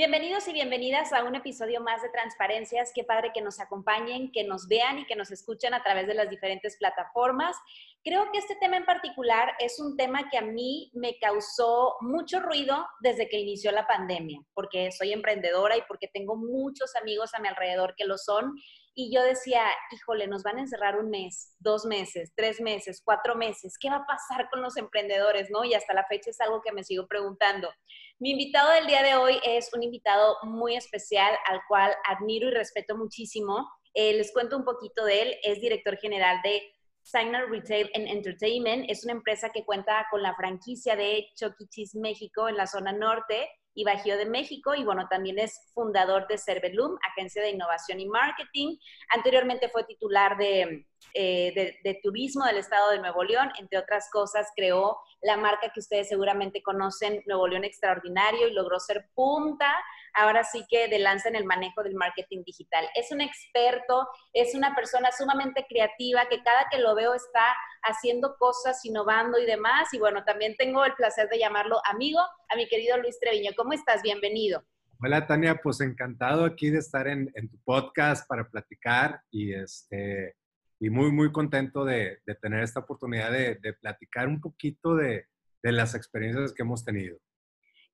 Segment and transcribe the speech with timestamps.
[0.00, 2.90] Bienvenidos y bienvenidas a un episodio más de Transparencias.
[2.94, 6.14] Qué padre que nos acompañen, que nos vean y que nos escuchen a través de
[6.14, 7.54] las diferentes plataformas.
[8.02, 12.40] Creo que este tema en particular es un tema que a mí me causó mucho
[12.40, 17.40] ruido desde que inició la pandemia, porque soy emprendedora y porque tengo muchos amigos a
[17.40, 18.54] mi alrededor que lo son.
[18.94, 19.62] Y yo decía,
[19.92, 23.76] híjole, nos van a encerrar un mes, dos meses, tres meses, cuatro meses.
[23.78, 25.48] ¿Qué va a pasar con los emprendedores?
[25.50, 25.64] ¿no?
[25.64, 27.70] Y hasta la fecha es algo que me sigo preguntando.
[28.18, 32.52] Mi invitado del día de hoy es un invitado muy especial al cual admiro y
[32.52, 33.68] respeto muchísimo.
[33.94, 35.36] Eh, les cuento un poquito de él.
[35.42, 36.62] Es director general de
[37.02, 38.90] Signal Retail and Entertainment.
[38.90, 41.68] Es una empresa que cuenta con la franquicia de Chucky e.
[41.68, 46.26] Cheese México en la zona norte y Bajío de México y bueno, también es fundador
[46.28, 48.76] de Cervelum, agencia de innovación y marketing.
[49.14, 53.50] Anteriormente fue titular de eh, de, turismo del estado de Nuevo León.
[53.58, 58.78] Entre otras cosas, creó la marca que ustedes seguramente conocen, Nuevo León Extraordinario, y logró
[58.78, 59.72] ser punta,
[60.14, 62.86] ahora sí que de lanza en el manejo del marketing digital.
[62.94, 68.36] Es un experto, es una persona sumamente creativa que cada que lo veo está haciendo
[68.38, 69.92] cosas, innovando y demás.
[69.92, 73.52] Y bueno, también tengo el placer de llamarlo amigo, a mi querido Luis Treviño.
[73.56, 74.02] ¿Cómo estás?
[74.02, 74.64] Bienvenido.
[75.02, 80.36] Hola Tania, pues encantado aquí de estar en, tu podcast para platicar y este,
[80.78, 85.26] y muy, muy contento de, de tener esta oportunidad de, de platicar un poquito de,
[85.62, 87.18] de, las experiencias que hemos tenido.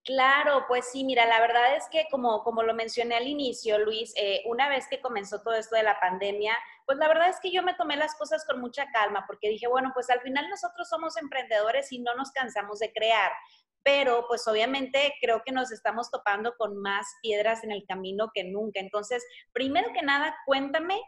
[0.06, 4.14] Claro, pues sí, mira, la verdad es que como, como lo mencioné al inicio, Luis,
[4.16, 7.50] eh, una vez que comenzó todo esto de la pandemia, pues la verdad es que
[7.50, 10.88] yo me tomé las cosas con mucha calma porque dije, bueno, pues al final nosotros
[10.88, 13.32] somos emprendedores y no nos cansamos de crear
[13.82, 18.42] pero pues obviamente creo que nos estamos topando con más piedras en el camino que
[18.42, 18.80] nunca.
[18.80, 21.00] Entonces, primero que nada, cuéntame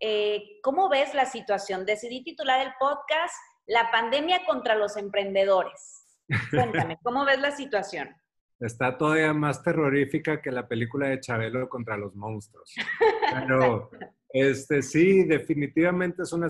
[0.00, 1.86] eh, ¿cómo ves la situación?
[1.86, 3.34] Decidí titular el podcast
[3.66, 6.06] La pandemia contra los emprendedores.
[6.50, 8.14] Cuéntame, ¿cómo ves la situación?
[8.58, 12.74] Está todavía más terrorífica que la película de Chabelo contra los monstruos.
[13.48, 13.90] Pero
[14.30, 16.48] este, sí, definitivamente es una,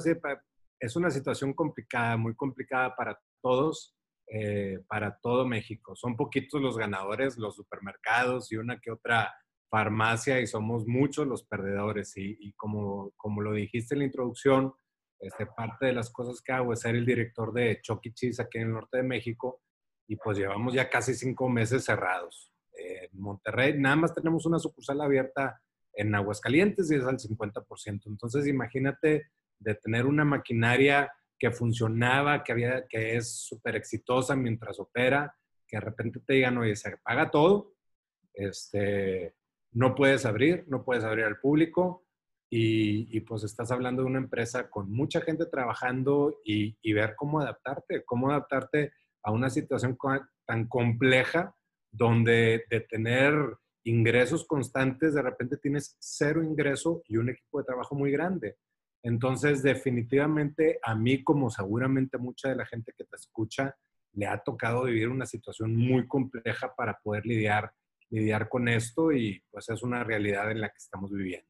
[0.79, 3.97] es una situación complicada, muy complicada para todos,
[4.29, 5.97] eh, para todo México.
[5.97, 9.35] Son poquitos los ganadores, los supermercados y una que otra
[9.69, 12.13] farmacia y somos muchos los perdedores.
[12.17, 14.73] Y, como, como lo dijiste en la introducción,
[15.19, 18.13] este, parte de las cosas que hago es ser el director de Chucky e.
[18.13, 19.63] Cheese aquí en el norte de México
[20.07, 22.53] y pues llevamos ya casi cinco meses cerrados.
[22.75, 25.61] en Monterrey nada más tenemos una sucursal abierta
[25.95, 28.03] en Aguascalientes y es al 50%.
[28.07, 34.79] Entonces imagínate de tener una maquinaria que funcionaba, que, había, que es súper exitosa mientras
[34.79, 35.35] opera,
[35.67, 37.75] que de repente te digan, oye, se paga todo,
[38.33, 39.35] este,
[39.73, 42.07] no puedes abrir, no puedes abrir al público
[42.49, 48.05] y, pues estás hablando de una empresa con mucha gente trabajando y, ver cómo adaptarte,
[48.05, 48.93] cómo adaptarte
[49.27, 49.99] a una situación
[50.47, 51.55] tan compleja
[51.91, 53.35] donde de tener
[53.85, 58.57] ingresos constantes, de repente tienes cero ingreso y un equipo de trabajo muy grande.
[59.03, 63.77] Entonces, definitivamente a mí, como seguramente mucha de la gente que te escucha,
[64.13, 67.73] le ha tocado vivir una situación muy compleja para poder lidiar
[68.11, 71.49] lidiar con esto y pues es una realidad en la que estamos viviendo.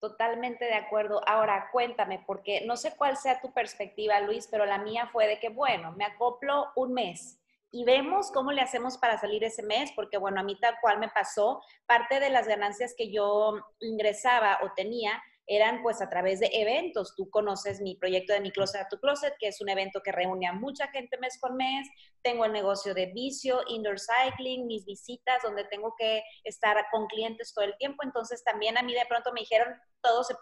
[0.00, 1.20] Totalmente de acuerdo.
[1.26, 5.40] Ahora, cuéntame, porque no sé cuál sea tu perspectiva, Luis, pero la mía fue de
[5.40, 9.92] que, bueno, me acoplo un mes y vemos cómo le hacemos para salir ese mes,
[9.94, 14.58] porque, bueno, a mí tal cual me pasó, parte de las ganancias que yo ingresaba
[14.62, 17.14] o tenía eran pues a través de eventos.
[17.16, 20.12] Tú conoces mi proyecto de Mi Closet a Tu Closet, que es un evento que
[20.12, 21.88] reúne a mucha gente mes con mes.
[22.22, 27.52] Tengo el negocio de vicio, indoor cycling, mis visitas, donde tengo que estar con clientes
[27.54, 28.02] todo el tiempo.
[28.04, 30.34] Entonces también a mí de pronto me dijeron, todo se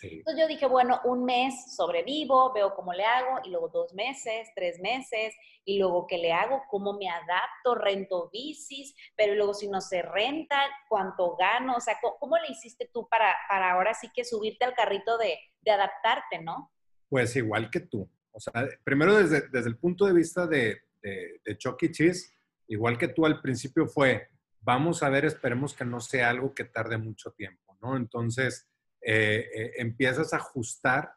[0.00, 0.12] paga.
[0.12, 4.48] Entonces yo dije, bueno, un mes sobrevivo, veo cómo le hago, y luego dos meses,
[4.54, 5.34] tres meses,
[5.64, 10.02] y luego qué le hago, cómo me adapto, rento bicis, pero luego si no se
[10.02, 10.56] renta,
[10.88, 14.74] cuánto gano, o sea, ¿cómo, le hiciste tú para, para ahora sí que subirte al
[14.74, 16.72] carrito de, de adaptarte, no?
[17.08, 18.08] Pues igual que tú.
[18.32, 18.52] O sea,
[18.84, 21.90] primero desde, desde el punto de vista de, de, de Chucky e.
[21.90, 22.36] Cheese,
[22.68, 24.28] igual que tú al principio fue,
[24.60, 27.96] vamos a ver, esperemos que no sea algo que tarde mucho tiempo, ¿no?
[27.96, 28.68] Entonces,
[29.08, 31.12] eh, eh, empiezas a ajustar,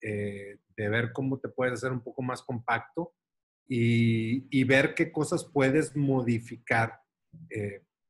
[0.00, 3.14] eh, de ver cómo te puedes hacer un poco más compacto
[3.66, 7.00] y, ver qué cosas puedes modificar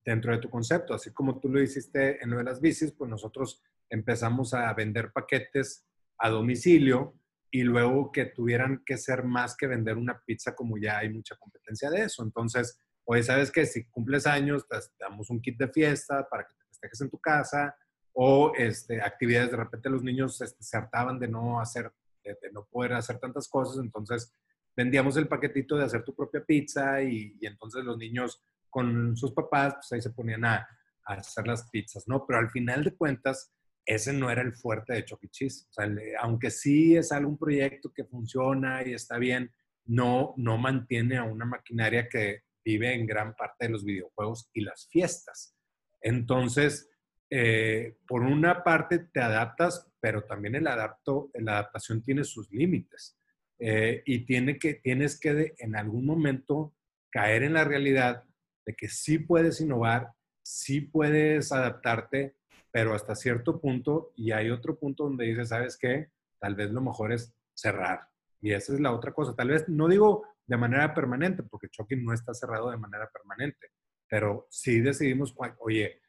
[0.05, 0.93] dentro de tu concepto.
[0.93, 5.13] Así como tú lo hiciste en lo de las bicis, pues nosotros empezamos a vender
[5.13, 5.87] paquetes
[6.19, 7.19] a domicilio
[7.51, 11.37] y luego que tuvieran que ser más que vender una pizza como ya hay mucha
[11.37, 12.23] competencia de eso.
[12.23, 13.65] Entonces, oye, ¿sabes qué?
[13.65, 17.19] Si cumples años, te damos un kit de fiesta para que te festejes en tu
[17.19, 17.75] casa
[18.19, 21.93] o este, actividades, de repente los niños este, se hartaban de no hacer,
[22.25, 24.33] de, no poder hacer tantas cosas, entonces
[24.75, 29.75] vendíamos el paquetito de hacer tu propia pizza y, entonces los niños con sus papás,
[29.75, 30.67] pues ahí se ponían a,
[31.05, 32.25] a hacer las pizzas, ¿no?
[32.27, 33.53] Pero al final de cuentas,
[33.85, 35.47] ese no era el fuerte de Chucky e.
[35.47, 35.87] O sea,
[36.21, 39.53] aunque sí es algún proyecto que funciona y está bien,
[39.85, 44.63] no, no mantiene a una maquinaria que vive en gran parte de los videojuegos y
[44.63, 45.55] las fiestas.
[46.01, 46.91] Entonces,
[47.31, 53.19] eh, por una parte te adaptas, pero también el adapto, la adaptación tiene sus límites.
[53.59, 56.75] Eh, y tiene que, tienes que en algún momento
[57.11, 58.25] caer en la realidad
[58.67, 60.13] de que sí puedes innovar,
[60.43, 62.37] sí puedes adaptarte,
[62.71, 66.11] pero hasta cierto punto, y hay otro punto donde dices, ¿sabes qué?
[66.39, 68.09] Tal vez lo mejor es cerrar.
[68.43, 69.35] Y esa es la otra cosa.
[69.35, 73.71] Tal vez, no digo de manera permanente, porque Chucky no está cerrado de manera permanente,
[74.09, 76.03] pero sí decidimos, oye,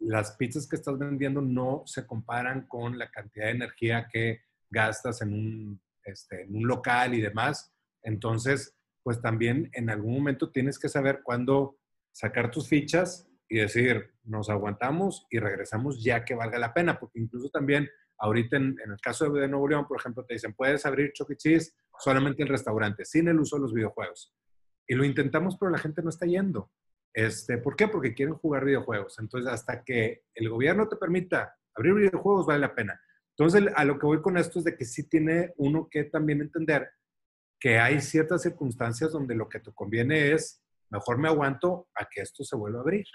[0.00, 5.22] las pizzas que estás vendiendo no se comparan con la cantidad de energía que gastas
[5.22, 7.72] en un, este, en un local y demás.
[8.02, 11.78] Entonces, pues también en algún momento tienes que saber cuándo
[12.12, 17.18] sacar tus fichas y decir, nos aguantamos y regresamos ya que valga la pena, porque
[17.18, 17.88] incluso también
[18.18, 21.60] ahorita en, el caso de Nuevo León, por ejemplo, te dicen, puedes abrir Chuck E.
[21.98, 24.34] Solamente en restaurantes, sin el uso de los videojuegos.
[24.86, 26.70] Y lo intentamos, pero la gente no está yendo.
[27.12, 27.88] Este, ¿Por qué?
[27.88, 29.18] Porque quieren jugar videojuegos.
[29.18, 33.00] Entonces, hasta que el gobierno te permita abrir videojuegos, vale la pena.
[33.36, 36.40] Entonces, a lo que voy con esto es de que sí tiene uno que también
[36.40, 36.90] entender
[37.58, 42.22] que hay ciertas circunstancias donde lo que te conviene es, mejor me aguanto a que
[42.22, 43.06] esto se vuelva a abrir.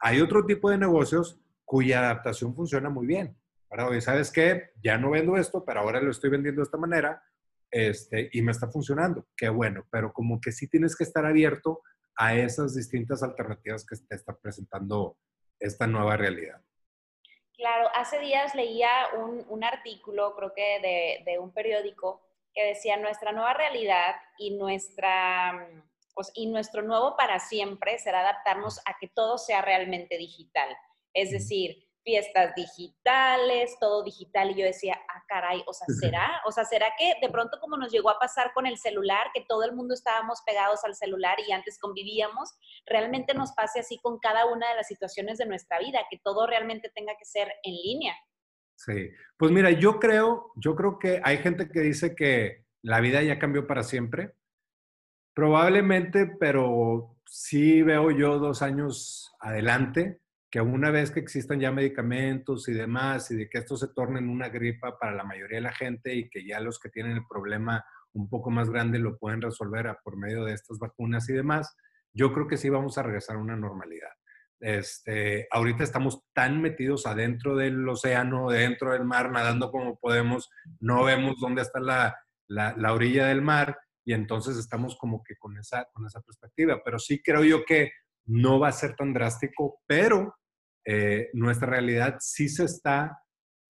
[0.00, 3.36] Hay otro tipo de negocios cuya adaptación funciona muy bien.
[3.70, 4.70] Ahora, ¿sabes qué?
[4.82, 7.22] Ya no vendo esto, pero ahora lo estoy vendiendo de esta manera
[7.70, 9.28] este, y me está funcionando.
[9.36, 11.82] Qué bueno, pero como que sí tienes que estar abierto
[12.16, 15.16] a esas distintas alternativas que te está presentando
[15.58, 16.60] esta nueva realidad.
[17.56, 18.90] Claro, hace días leía
[19.48, 22.22] un, artículo, creo que de, de, un periódico,
[22.54, 25.68] que decía nuestra nueva realidad y nuestra
[26.20, 30.68] pues, y nuestro nuevo para siempre será adaptarnos a que todo sea realmente digital.
[31.14, 34.50] Es decir, fiestas digitales, todo digital.
[34.50, 36.40] Y yo decía, ah, caray, o sea, ¿será?
[36.46, 39.44] O sea, ¿será que de pronto como nos llegó a pasar con el celular, que
[39.48, 42.50] todo el mundo estábamos pegados al celular y antes convivíamos,
[42.86, 46.46] realmente nos pase así con cada una de las situaciones de nuestra vida, que todo
[46.46, 48.14] realmente tenga que ser en línea?
[48.76, 53.22] Sí, pues mira, yo creo, yo creo que hay gente que dice que la vida
[53.22, 54.32] ya cambió para siempre.
[55.34, 60.20] Probablemente, pero sí veo yo dos años adelante,
[60.50, 64.18] que una vez que existan ya medicamentos y demás, y de que esto se torne
[64.18, 67.12] en una gripa para la mayoría de la gente y que ya los que tienen
[67.12, 71.34] el problema un poco más grande lo pueden resolver por medio de estas vacunas y
[71.34, 71.76] demás,
[72.12, 74.10] yo creo que sí vamos a regresar a una normalidad.
[74.58, 80.50] Este, ahorita estamos tan metidos adentro del océano, dentro del mar, nadando como podemos,
[80.80, 82.18] no vemos dónde está la,
[82.48, 86.82] la, la orilla del mar y entonces estamos como que con esa, con esa perspectiva.
[86.84, 87.92] Pero sí creo yo que
[88.26, 90.34] no va a ser tan drástico, pero
[90.84, 93.22] eh, nuestra realidad sí se está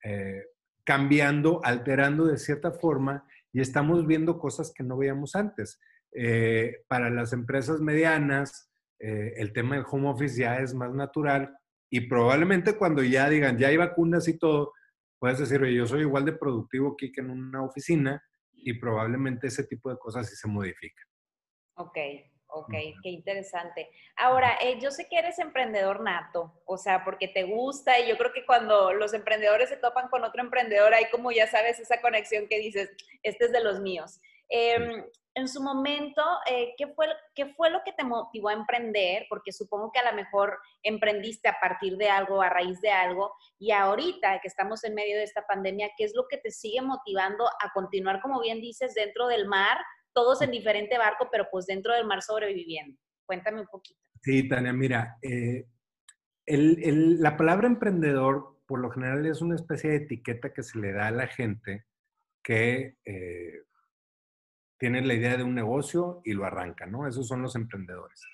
[0.05, 0.45] eh,
[0.85, 5.81] cambiando, alterando de cierta forma y estamos viendo cosas que no veíamos antes.
[6.13, 8.69] Eh, para las empresas medianas,
[9.03, 11.57] el tema del home office ya es más natural
[11.89, 14.75] y probablemente cuando ya digan, ya hay vacunas y todo,
[15.19, 19.65] puedes decir, yo soy igual de productivo aquí que en una oficina y probablemente ese
[19.65, 21.07] tipo de cosas sí se modifican.
[21.77, 21.97] Ok,
[22.53, 23.91] ok, qué interesante.
[24.17, 28.17] Ahora, eh, yo sé que eres emprendedor nato, o sea, porque te gusta y yo
[28.17, 32.01] creo que cuando los emprendedores se topan con otro emprendedor, hay como ya sabes esa
[32.01, 32.91] conexión que dices,
[33.23, 34.21] este es de los míos.
[34.49, 35.05] Em,
[35.35, 39.27] en su momento, eh, ¿qué, fue, ¿qué fue lo que te motivó a emprender?
[39.29, 43.33] Porque supongo que a lo mejor emprendiste a partir de algo, a raíz de algo,
[43.59, 46.83] y ahorita que estamos en medio de esta pandemia, ¿qué es lo que te sigue
[46.83, 49.79] motivando a continuar, como bien dices, dentro del mar,
[50.13, 52.99] todos en diferente barco, pero pues dentro del mar sobreviviendo?
[53.27, 54.01] Cuéntame un poquito.
[54.23, 55.67] Sí, Tania, mira, eh,
[56.47, 61.09] la palabra emprendedor por lo general es una especie de etiqueta que se le da
[61.09, 61.87] a la gente
[62.43, 62.97] que...
[63.05, 63.63] Eh,
[64.81, 67.07] tienen la idea de un negocio y lo arrancan, ¿no?
[67.07, 68.25] Esos son los emprendedores.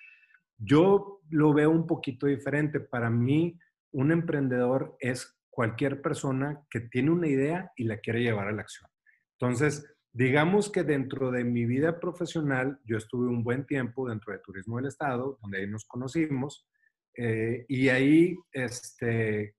[0.56, 2.78] Yo lo veo un poquito diferente.
[2.78, 3.58] Para mí,
[3.90, 8.62] un emprendedor es cualquier persona que tiene una idea y la quiere llevar a la
[8.62, 8.88] acción.
[9.32, 14.38] Entonces, digamos que dentro de mi vida profesional, yo estuve un buen tiempo dentro de
[14.38, 16.66] Turismo del Estado, donde ahí nos conocimos,
[17.14, 19.56] eh, y ahí este,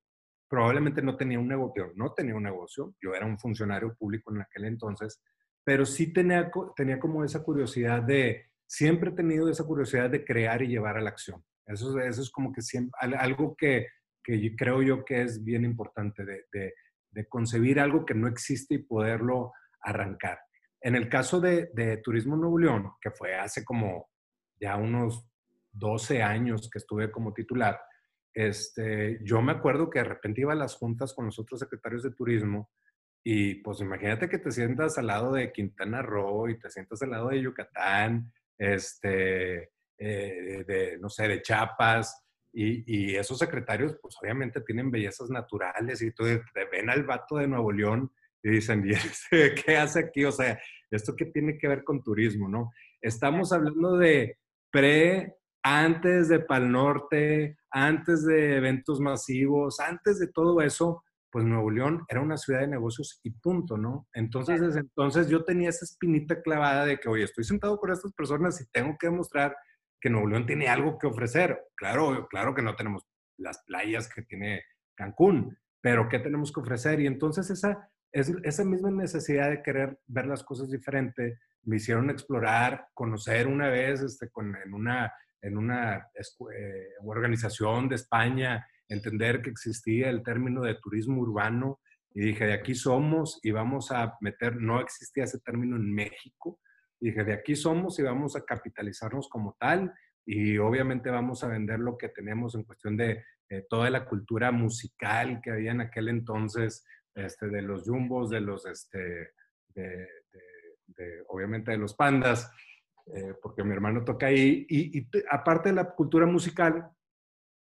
[0.50, 4.42] probablemente no tenía un negocio, no tenía un negocio, yo era un funcionario público en
[4.42, 5.22] aquel entonces,
[5.64, 10.64] pero sí tenía, tenía como esa curiosidad de, siempre he tenido esa curiosidad de crear
[10.64, 11.44] y llevar a la acción.
[11.68, 13.90] Eso, eso es como que siempre, algo que,
[14.24, 16.74] que creo yo que es bien importante, de, de,
[17.12, 20.40] de, concebir algo que no existe y poderlo arrancar.
[20.82, 24.10] En el caso de, de Turismo Nuevo León, que fue hace como
[24.60, 25.28] ya unos
[25.72, 27.80] 12 años que estuve como titular,
[28.34, 32.04] este, yo me acuerdo que de repente iba a las juntas con los otros secretarios
[32.04, 32.70] de turismo
[33.24, 37.10] y pues imagínate que te sientas al lado de Quintana Roo y te sientas al
[37.10, 44.62] lado de Yucatán, este, eh, de, no sé, de Chiapas, y, esos secretarios pues obviamente
[44.62, 48.12] tienen bellezas naturales y tú te ven al vato de Nuevo León
[48.44, 48.84] y dicen,
[49.66, 50.26] qué hace aquí?
[50.26, 50.60] O sea,
[50.92, 52.72] ¿esto qué tiene que ver con turismo, no?
[53.02, 54.38] Estamos hablando de
[54.72, 61.70] pre, antes de Pal Norte, antes de eventos masivos, antes de todo eso, pues Nuevo
[61.70, 64.08] León era una ciudad de negocios y punto, ¿no?
[64.14, 68.14] Entonces, desde entonces yo tenía esa espinita clavada de que, oye, estoy sentado con estas
[68.14, 69.56] personas y tengo que demostrar
[70.00, 71.60] que Nuevo León tiene algo que ofrecer.
[71.76, 73.06] Claro, claro que no tenemos
[73.38, 74.64] las playas que tiene
[74.96, 77.00] Cancún, pero ¿qué tenemos que ofrecer?
[77.02, 82.88] Y entonces esa, esa misma necesidad de querer ver las cosas diferente me hicieron explorar,
[82.94, 89.50] conocer una vez este, con, en una, en una eh, organización de España, entender que
[89.50, 91.82] existía el término de turismo urbano
[92.14, 96.60] y dije, de aquí somos y vamos a meter, no existía ese término en México,
[97.02, 99.94] y dije, de aquí somos y vamos a capitalizarnos como tal
[100.26, 103.24] y obviamente vamos a vender lo que tenemos en cuestión de
[103.70, 106.84] toda la cultura musical que había en aquel entonces,
[107.18, 109.32] este, de los jumbos, de los, este,
[111.28, 112.52] obviamente de los pandas,
[113.14, 116.90] eh, porque mi hermano toca ahí, y, aparte de la cultura musical,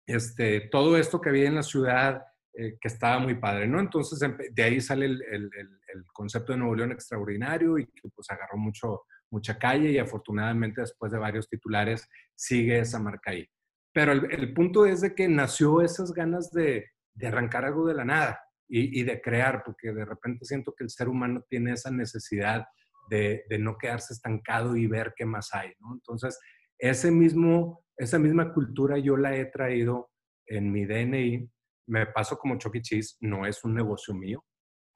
[0.06, 3.80] este, todo esto que había en la ciudad, eh, que estaba muy padre, ¿no?
[3.80, 4.20] Entonces,
[4.52, 8.58] de ahí sale el, el, el, concepto de Nuevo León extraordinario y que pues agarró
[8.58, 13.48] mucho, mucha calle y afortunadamente después de varios titulares sigue esa marca ahí.
[13.92, 18.06] Pero el, punto es de que nació esas ganas de, de arrancar algo de la
[18.06, 22.66] nada y, de crear, porque de repente siento que el ser humano tiene esa necesidad
[23.10, 25.72] de, no quedarse estancado y ver qué más hay.
[25.92, 26.40] Entonces,
[26.80, 30.10] ese mismo, esa misma cultura yo la he traído
[30.48, 31.50] en mi DNI.
[31.88, 34.44] Me paso como Chucky Cheese, no es un negocio mío,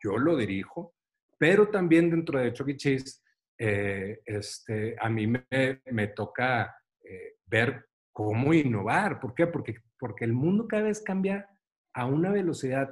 [0.01, 0.95] yo lo dirijo,
[1.37, 3.21] pero también dentro de Chucky Cheese
[3.59, 9.19] eh, este, a mí me, me toca eh, ver cómo innovar.
[9.19, 9.47] ¿Por qué?
[9.47, 11.47] Porque, porque el mundo cada vez cambia
[11.93, 12.89] a una velocidad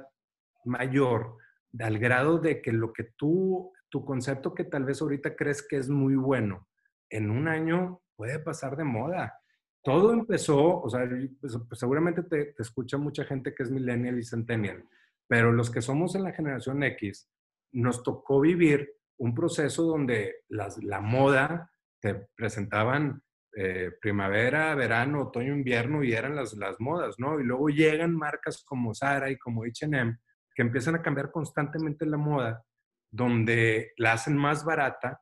[0.66, 1.36] mayor,
[1.78, 5.76] al grado de que lo que tú, tu concepto que tal vez ahorita crees que
[5.76, 6.68] es muy bueno,
[7.10, 9.38] en un año puede pasar de moda.
[9.82, 11.08] Todo empezó, o sea,
[11.40, 14.84] pues, pues, seguramente te, te escucha mucha gente que es millennial y centennial,
[15.28, 17.30] pero los que somos en la generación X,
[17.72, 21.70] nos tocó vivir un proceso donde las, la moda
[22.00, 23.22] te presentaban
[23.54, 27.40] eh, primavera, verano, otoño, invierno y eran las, las modas, ¿no?
[27.40, 30.18] Y luego llegan marcas como Zara y como H&M
[30.56, 32.64] que empiezan a cambiar constantemente la moda,
[33.12, 35.20] donde la hacen más barata,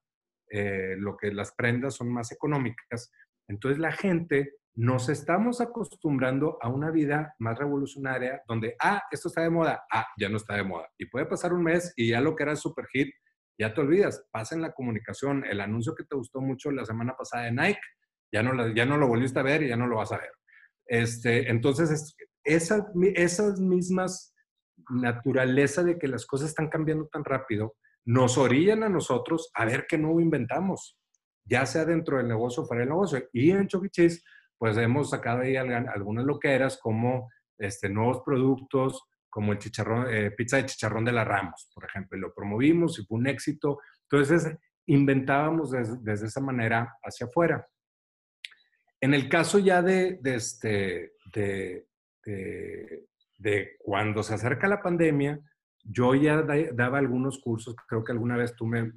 [0.51, 3.11] eh, lo que las prendas son más económicas.
[3.49, 9.43] Entonces la gente nos estamos acostumbrando a una vida más revolucionaria donde, ah, esto está
[9.43, 10.89] de moda, ah, ya no está de moda.
[10.97, 13.13] Y puede pasar un mes y ya lo que era super hit
[13.59, 15.45] ya te olvidas, pasa en la comunicación.
[15.45, 17.81] El anuncio que te gustó mucho la semana pasada de Nike,
[18.33, 20.33] ya no, ya no lo volviste a ver y ya no lo vas a ver.
[20.87, 22.83] Este, entonces, esas,
[23.15, 24.34] esas mismas
[24.91, 29.87] naturaleza de que las cosas están cambiando tan rápido, nos orillan a nosotros a ver
[29.89, 30.99] qué nuevo inventamos,
[31.45, 33.29] ya sea dentro del negocio o fuera del negocio.
[33.33, 34.23] Y en Choquichis,
[34.59, 40.59] pues hemos sacado ahí algunas loqueras como este, nuevos productos, como el chicharrón, eh, pizza
[40.59, 43.81] de chicharrón de la Ramos, por ejemplo, y lo promovimos y fue un éxito.
[44.03, 47.67] Entonces, inventábamos desde esa manera hacia afuera.
[49.01, 51.87] En el caso ya de, este, de,
[53.79, 55.41] cuando se acerca la pandemia,
[55.83, 58.91] yo ya daba algunos cursos, creo que alguna vez tú me,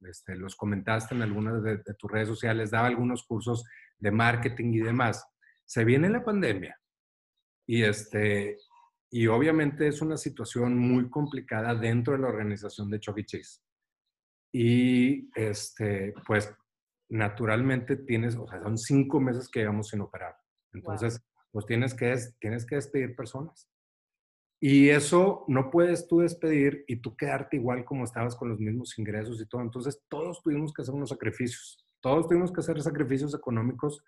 [0.00, 3.64] este, los comentaste en algunas de, tus redes sociales, daba algunos cursos
[3.98, 5.26] de marketing y demás.
[5.66, 6.78] Se viene la pandemia
[7.66, 8.56] y, este,
[9.10, 13.62] y obviamente es una situación muy complicada dentro de la organización de Chucky Cheese.
[14.52, 16.52] Y este, pues
[17.10, 20.36] naturalmente tienes, o sea, son cinco meses que llevamos sin operar.
[20.72, 21.20] Entonces,
[21.52, 23.68] pues tienes que, tienes que despedir personas.
[24.62, 28.98] Y eso no puedes tú despedir y tú quedarte igual como estabas con los mismos
[28.98, 29.62] ingresos y todo.
[29.62, 31.82] Entonces, todos tuvimos que hacer unos sacrificios.
[32.00, 34.04] Todos tuvimos que hacer sacrificios económicos,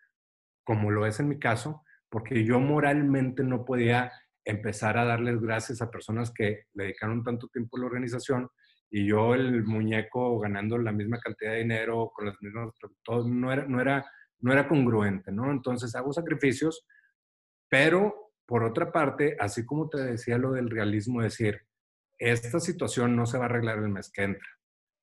[0.63, 4.13] como lo es en mi caso, porque yo moralmente no podía
[4.45, 8.49] empezar a darles gracias a personas que dedicaron tanto tiempo a la organización
[8.91, 13.51] y yo el muñeco ganando la misma cantidad de dinero con las mismas, todo no
[13.51, 14.05] era, no era,
[14.41, 15.51] no era congruente, ¿no?
[15.51, 16.85] Entonces hago sacrificios,
[17.71, 21.63] pero por otra parte, así como te decía lo del realismo, decir,
[22.19, 24.47] esta situación no se va a arreglar el mes que entra,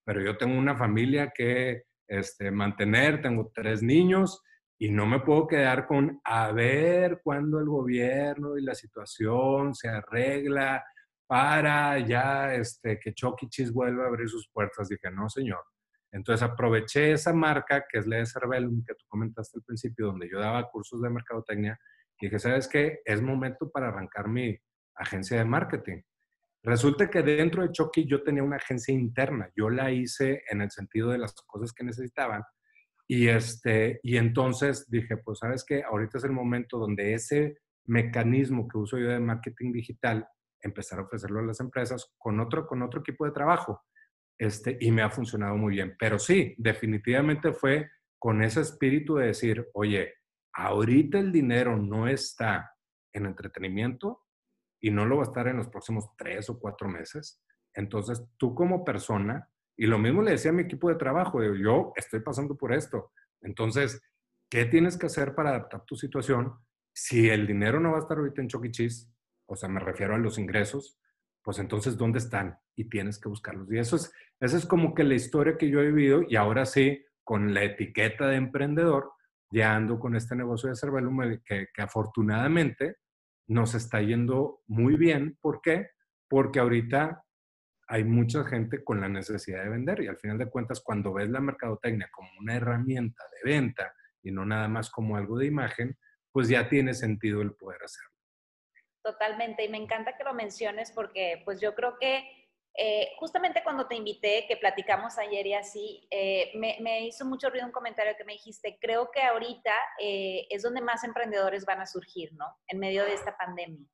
[0.05, 4.43] pero yo tengo una familia que este, mantener, tengo tres niños
[4.77, 9.89] y no me puedo quedar con a ver cuándo el gobierno y la situación se
[9.89, 10.85] arregla
[11.25, 13.71] para ya este, que Chucky e.
[13.71, 14.89] Vuelva a abrir sus puertas.
[14.89, 15.63] Dije, no, señor.
[16.11, 20.29] Entonces aproveché esa marca que es la de Cervelum, que tú comentaste al principio, donde
[20.29, 21.79] yo daba cursos de mercadotecnia,
[22.19, 22.99] y dije, ¿sabes qué?
[23.05, 24.57] Es momento para arrancar mi
[24.95, 26.01] agencia de marketing.
[26.63, 29.49] Resulta que dentro de Chucky yo tenía una agencia interna.
[29.55, 32.43] Yo la hice en el sentido de las cosas que necesitaban,
[33.11, 38.67] y, este, y entonces dije, pues sabes que ahorita es el momento donde ese mecanismo
[38.67, 40.27] que uso yo de marketing digital,
[40.61, 43.81] empezar a ofrecerlo a las empresas con otro, con otro equipo de trabajo.
[44.37, 45.95] Este, y me ha funcionado muy bien.
[45.97, 50.13] Pero sí, definitivamente fue con ese espíritu de decir, oye,
[50.53, 52.75] ahorita el dinero no está
[53.13, 54.25] en entretenimiento
[54.79, 57.41] y no lo va a estar en los próximos tres o cuatro meses.
[57.73, 61.93] Entonces, tú como persona y lo mismo le decía a mi equipo de trabajo, yo
[61.95, 63.13] estoy pasando por esto.
[63.41, 64.01] Entonces,
[64.49, 66.53] ¿qué tienes que hacer para adaptar tu situación?
[66.93, 68.89] Si el dinero no va a estar ahorita en Chucky e.
[69.45, 70.99] O sea, me refiero a los ingresos,
[71.41, 72.59] pues entonces, ¿dónde están?
[72.75, 73.71] Y tienes que buscarlos.
[73.71, 76.65] Y eso es, esa es como que la historia que yo he vivido y ahora
[76.65, 79.13] sí, con la etiqueta de emprendedor,
[79.51, 82.97] ya ando con este negocio de Cervelum que, que afortunadamente
[83.47, 85.37] nos está yendo muy bien.
[85.41, 85.89] ¿Por qué?
[86.27, 87.23] Porque ahorita
[87.87, 91.29] hay mucha gente con la necesidad de vender y al final de cuentas cuando ves
[91.29, 95.97] la mercadotecnia como una herramienta de venta y no nada más como algo de imagen,
[96.31, 98.13] pues ya tiene sentido el poder hacerlo.
[99.01, 102.23] Totalmente, y me encanta que lo menciones porque pues yo creo que
[102.81, 107.65] eh, justamente cuando te invité, que platicamos ayer y así, eh, me, hizo mucho ruido
[107.65, 111.85] un comentario que me dijiste, creo que ahorita eh, es donde más emprendedores van a
[111.85, 112.45] surgir, ¿no?
[112.67, 113.85] En medio de esta pandemia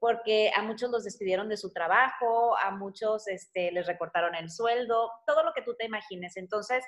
[0.00, 5.10] porque a muchos los despidieron de su trabajo, a muchos este, les recortaron el sueldo,
[5.26, 6.36] todo lo que tú te imagines.
[6.36, 6.84] Entonces,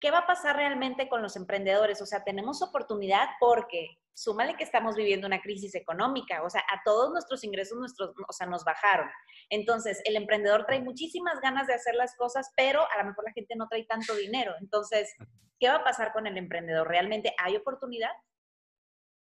[0.00, 2.00] ¿qué va a pasar realmente con los emprendedores?
[2.00, 6.82] O sea, tenemos oportunidad porque súmale que estamos viviendo una crisis económica, o sea, a
[6.84, 9.08] todos nuestros ingresos nuestros, o sea, nos bajaron.
[9.48, 13.32] Entonces, el emprendedor trae muchísimas ganas de hacer las cosas, pero a lo mejor la
[13.32, 14.52] gente no trae tanto dinero.
[14.60, 15.14] Entonces,
[15.58, 16.88] ¿qué va a pasar con el emprendedor?
[16.88, 18.10] ¿Realmente hay oportunidad?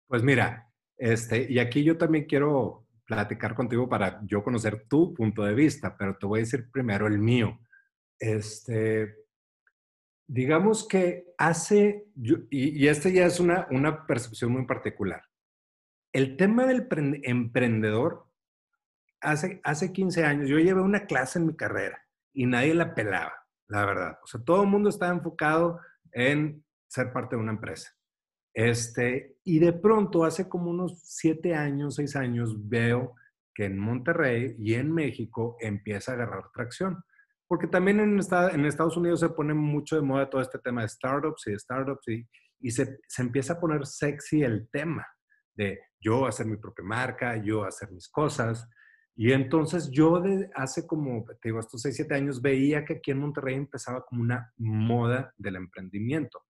[0.07, 5.43] Pues mira, este, y aquí yo también quiero platicar contigo para yo conocer tu punto
[5.43, 7.57] de vista, pero te voy a decir primero el mío.
[8.19, 9.15] Este,
[10.29, 12.05] digamos que hace,
[12.51, 15.23] y, esta ya es una, una percepción muy particular.
[16.13, 16.87] El tema del
[17.23, 18.27] emprendedor,
[19.21, 21.99] hace, hace 15 años, yo llevé una clase en mi carrera
[22.31, 23.33] y nadie la pelaba,
[23.67, 24.19] la verdad.
[24.23, 25.79] O sea, todo el mundo estaba enfocado
[26.11, 27.91] en ser parte de una empresa.
[28.53, 33.15] Este, y de pronto, hace como unos siete años, seis años, veo
[33.55, 37.03] que en Monterrey y en México empieza a agarrar tracción.
[37.49, 40.89] Porque también en, en Estados Unidos se pone mucho de moda todo este tema de
[40.89, 45.07] startups y de startups y, y se, se, empieza a poner sexy el tema
[45.55, 48.69] de yo hacer mi propia marca, yo hacer mis cosas.
[49.15, 53.09] Y entonces yo de hace como, te digo, estos seis, siete años veía que aquí
[53.09, 56.43] en Monterrey empezaba como una moda del emprendimiento.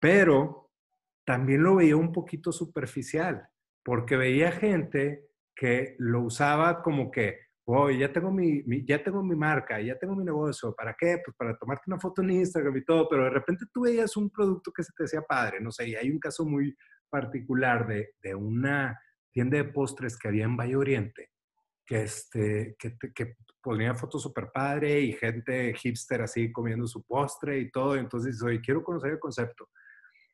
[0.00, 0.70] Pero
[1.26, 3.46] también lo veía un poquito superficial,
[3.84, 9.36] porque veía gente que lo usaba como que, oh, ya tengo mi, ya tengo mi
[9.36, 11.20] marca, ya tengo mi negocio, ¿para qué?
[11.24, 14.30] Pues para tomarte una foto en Instagram y todo, pero de repente tú veías un
[14.30, 16.76] producto que se te decía padre, no sé, y hay un caso muy
[17.08, 18.98] particular de, de una
[19.30, 21.30] tienda de postres que había en Valle Oriente,
[21.86, 27.58] que, este, que, que ponía fotos súper padre y gente hipster así comiendo su postre
[27.58, 29.68] y todo, entonces, oye, quiero conocer el concepto.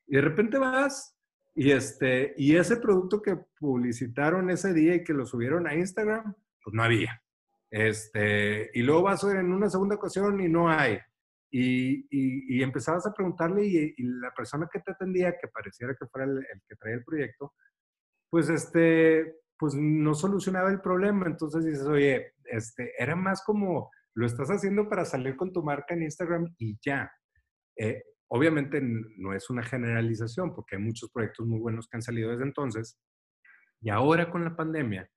[0.06, 1.14] Y de repente vas
[1.54, 6.34] y, este, y ese producto que publicitaron ese día y que lo subieron a Instagram,
[6.62, 7.22] pues no había.
[7.70, 10.98] Este, y luego vas en una segunda ocasión y no hay.
[11.50, 16.26] Y, y, empezabas a preguntarle y, la persona que te atendía, que pareciera que fuera
[16.26, 17.54] el, que traía el proyecto,
[18.30, 21.26] pues, este, pues no solucionaba el problema.
[21.26, 25.94] Entonces dices, oye, este, era más como, lo estás haciendo para salir con tu marca
[25.94, 27.10] en Instagram y ya.
[27.76, 32.30] Eh, Obviamente no es una generalización porque hay muchos proyectos muy buenos que han salido
[32.30, 32.98] desde entonces.
[33.80, 35.10] Y ahora con la pandemia,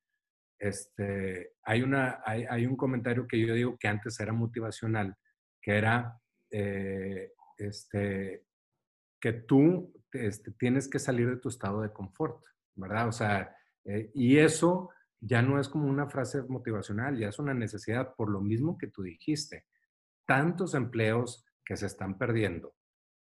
[0.61, 5.17] este, hay, un comentario que yo digo que antes era motivacional,
[5.59, 6.21] que era
[6.51, 8.45] eh, este,
[9.19, 12.43] que tú este, tienes que salir de tu estado de confort,
[12.75, 13.07] ¿verdad?
[13.07, 17.55] O sea, eh, y eso ya no es como una frase motivacional, ya es una
[17.55, 19.65] necesidad por lo mismo que tú dijiste.
[20.27, 22.75] Tantos empleos que se están perdiendo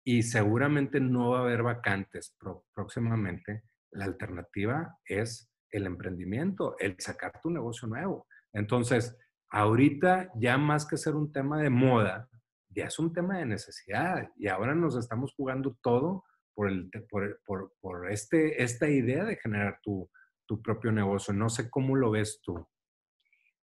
[0.03, 2.37] y seguramente no va a haber vacantes
[2.75, 3.63] próximamente.
[3.89, 8.27] La alternativa es el emprendimiento, el sacar tu negocio nuevo.
[8.53, 9.17] Entonces,
[9.49, 12.29] ahorita ya más que ser un tema de moda,
[12.69, 17.73] ya es un tema de necesidad y ahora nos estamos jugando todo por, el, por,
[17.81, 20.09] por, este, esta idea de generar tu,
[20.45, 21.33] tu propio negocio.
[21.33, 22.67] No sé cómo lo ves tú.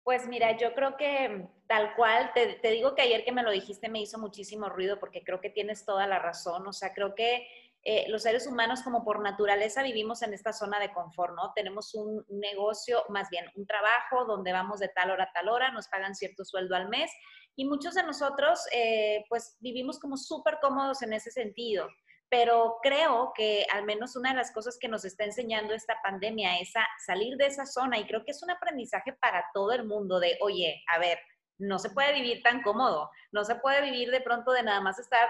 [0.02, 3.50] Pues mira, yo creo que tal cual, te, te, digo que ayer que me lo
[3.50, 6.66] dijiste me hizo muchísimo ruido porque creo que tienes toda la razón.
[6.66, 7.46] O sea, creo que
[7.84, 11.52] eh, los seres humanos como por naturaleza vivimos en esta zona de confort, ¿no?
[11.54, 15.70] Tenemos un negocio, más bien un trabajo donde vamos de tal hora a tal hora,
[15.70, 17.10] nos pagan cierto sueldo al mes
[17.56, 21.88] y muchos de nosotros eh, pues vivimos como súper cómodos en ese sentido.
[22.30, 26.60] Pero creo que al menos una de las cosas que nos está enseñando esta pandemia
[26.60, 29.86] es a salir de esa zona y creo que es un aprendizaje para todo el
[29.86, 31.18] mundo de, oye, a ver,
[31.58, 34.98] no se puede vivir tan cómodo, no se puede vivir de pronto de nada más
[34.98, 35.28] estar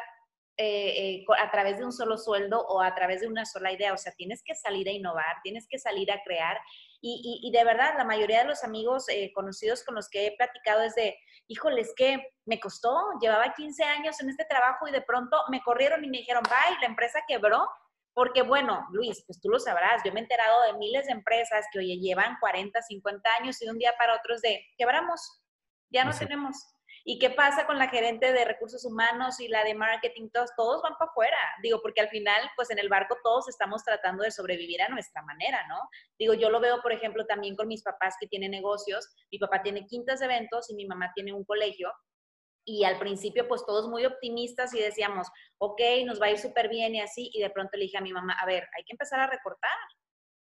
[0.61, 3.93] eh, eh, a través de un solo sueldo o a través de una sola idea.
[3.93, 6.59] O sea, tienes que salir a innovar, tienes que salir a crear.
[7.01, 10.83] Y, de verdad, la mayoría de los amigos eh, conocidos con los que he platicado
[10.83, 11.17] es de,
[11.47, 15.63] híjole, es que me costó, llevaba 15 años en este trabajo y de pronto me
[15.63, 17.69] corrieron y me dijeron, bye, la empresa quebró.
[18.13, 21.67] Porque bueno, Luis, pues tú lo sabrás, yo me he enterado de miles de empresas
[21.71, 25.41] que, oye, llevan 40, 50 años y de un día para otro es de, quebramos,
[25.89, 26.57] ya no tenemos.
[27.11, 30.29] ¿Y qué pasa con la gerente de recursos humanos y la de marketing?
[30.31, 31.39] Todos, todos van para afuera.
[31.63, 35.23] Digo, porque al final, pues en el barco todos estamos tratando de sobrevivir a nuestra
[35.23, 35.77] manera, ¿no?
[36.19, 39.09] Digo, yo lo veo, por ejemplo, también con mis papás que tienen negocios.
[39.33, 41.91] Mi papá tiene quintas de eventos y mi mamá tiene un colegio.
[42.67, 46.69] Y al principio, pues todos muy optimistas y decíamos, ok, nos va a ir súper
[46.69, 47.31] bien y así.
[47.33, 49.79] Y de pronto le dije a mi mamá, a ver, hay que empezar a recortar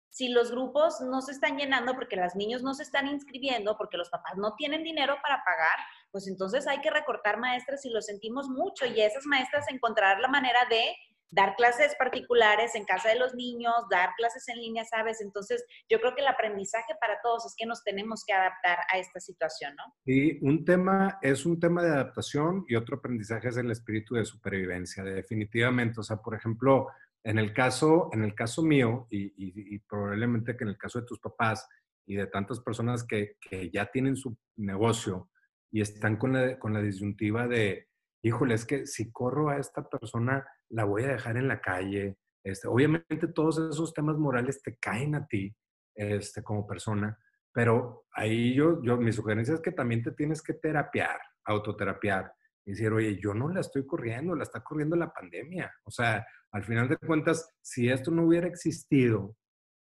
[0.09, 3.97] si los grupos no se están llenando porque los niños no se están inscribiendo, porque
[3.97, 5.77] los papás no tienen dinero para pagar,
[6.11, 10.27] pues entonces hay que recortar maestras y lo sentimos mucho y esas maestras encontrar la
[10.27, 10.95] manera de
[11.29, 15.21] dar clases particulares en casa de los niños, dar clases en línea, ¿sabes?
[15.21, 18.97] Entonces, yo creo que el aprendizaje para todos es que nos tenemos que adaptar a
[18.97, 19.93] esta situación, ¿no?
[20.05, 24.25] Y un tema es un tema de adaptación y otro aprendizaje es el espíritu de
[24.25, 25.99] supervivencia, definitivamente.
[25.99, 26.87] O sea, por ejemplo,
[27.23, 31.19] en el caso, en el caso mío, y, probablemente que en el caso de tus
[31.19, 31.67] papás
[32.05, 33.35] y de tantas personas que,
[33.73, 35.29] ya tienen su negocio
[35.71, 37.87] y están con la, con la disyuntiva de,
[38.23, 42.17] híjole, es que si corro a esta persona, la voy a dejar en la calle.
[42.43, 45.53] Este, obviamente todos esos temas morales te caen a ti
[45.95, 47.17] este, como persona,
[47.53, 52.31] pero ahí yo, yo, mi sugerencia es que también te tienes que terapiar, autoterapiar
[52.65, 55.73] y decir, oye, yo no la estoy corriendo, la está corriendo la pandemia.
[55.83, 59.35] O sea, al final de cuentas, si esto no hubiera existido,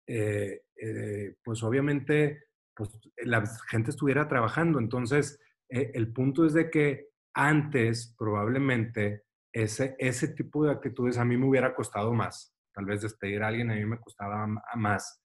[0.07, 2.45] eh, eh, pues obviamente
[2.75, 2.91] pues,
[3.25, 4.79] la gente estuviera trabajando.
[4.79, 11.25] Entonces, eh, el punto es de que antes probablemente ese, ese tipo de actitudes a
[11.25, 12.55] mí me hubiera costado más.
[12.73, 15.23] Tal vez despedir a alguien a mí me costaba más.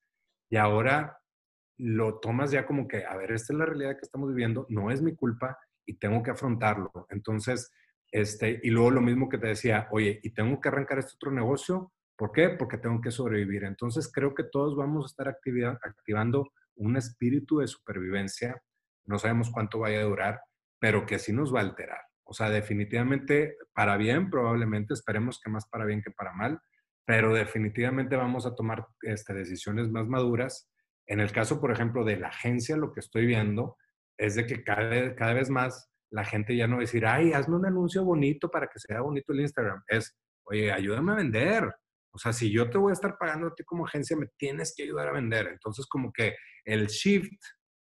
[0.50, 1.18] Y ahora
[1.78, 4.90] lo tomas ya como que, a ver, esta es la realidad que estamos viviendo, no
[4.90, 6.90] es mi culpa y tengo que afrontarlo.
[7.10, 7.70] Entonces,
[8.10, 11.32] este, y luego lo mismo que te decía, oye, y tengo que arrancar este otro
[11.32, 12.50] negocio, ¿por qué?
[12.50, 13.64] Porque tengo que sobrevivir.
[13.64, 18.62] Entonces creo que todos vamos a estar activando un espíritu de supervivencia,
[19.06, 20.40] no sabemos cuánto vaya a durar,
[20.78, 22.00] pero que sí nos va a alterar.
[22.24, 26.60] O sea, definitivamente para bien, probablemente, esperemos que más para bien que para mal,
[27.04, 30.70] pero definitivamente vamos a tomar este, decisiones más maduras.
[31.06, 33.76] En el caso, por ejemplo, de la agencia, lo que estoy viendo
[34.16, 37.32] es de que cada, cada vez más la gente ya no va a decir, ay,
[37.32, 39.82] hazme un anuncio bonito para que sea bonito el Instagram.
[39.88, 41.74] Es, oye, ayúdame a vender.
[42.14, 44.74] O sea, si yo te voy a estar pagando a ti como agencia, me tienes
[44.76, 45.48] que ayudar a vender.
[45.48, 47.40] Entonces, como que el shift,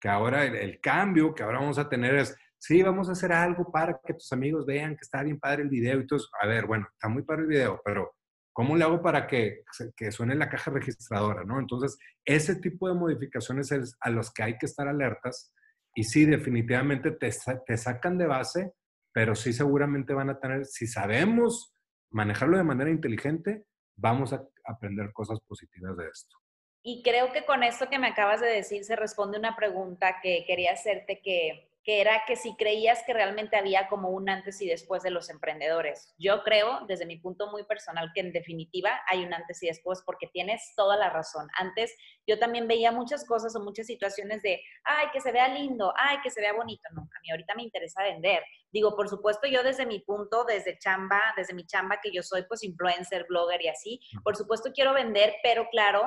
[0.02, 3.72] que ahora el, cambio que ahora vamos a tener es, sí, vamos a hacer algo
[3.72, 6.66] para que tus amigos vean que está bien padre el video y todo A ver,
[6.66, 8.16] bueno, está muy padre el video, pero
[8.52, 9.64] ¿cómo le hago para que,
[9.96, 11.44] que suene la caja registradora?
[11.44, 11.60] ¿no?
[11.60, 15.54] Entonces, ese tipo de modificaciones es a los que hay que estar alertas
[15.94, 17.30] y sí, definitivamente te,
[17.66, 18.74] te sacan de base,
[19.14, 21.76] pero sí seguramente van a tener, si sabemos
[22.10, 26.41] manejarlo de manera inteligente, vamos a aprender cosas positivas de esto.
[26.84, 30.46] Y creo que con esto que me acabas de decir se responde una pregunta que
[30.46, 34.68] quería hacerte que que era que si creías que realmente había como un antes y
[34.68, 36.14] después de los emprendedores.
[36.18, 40.04] Yo creo, desde mi punto muy personal, que en definitiva hay un antes y después
[40.06, 41.48] porque tienes toda la razón.
[41.58, 41.96] Antes
[42.28, 46.18] yo también veía muchas cosas o muchas situaciones de, ay, que se vea lindo, ay,
[46.22, 46.88] que se vea bonito.
[46.94, 48.44] No, a mí ahorita me interesa vender.
[48.72, 52.44] Digo, por supuesto, yo desde mi punto, desde chamba, desde mi chamba que yo soy
[52.44, 56.04] pues influencer, blogger y así, por supuesto quiero vender, pero claro,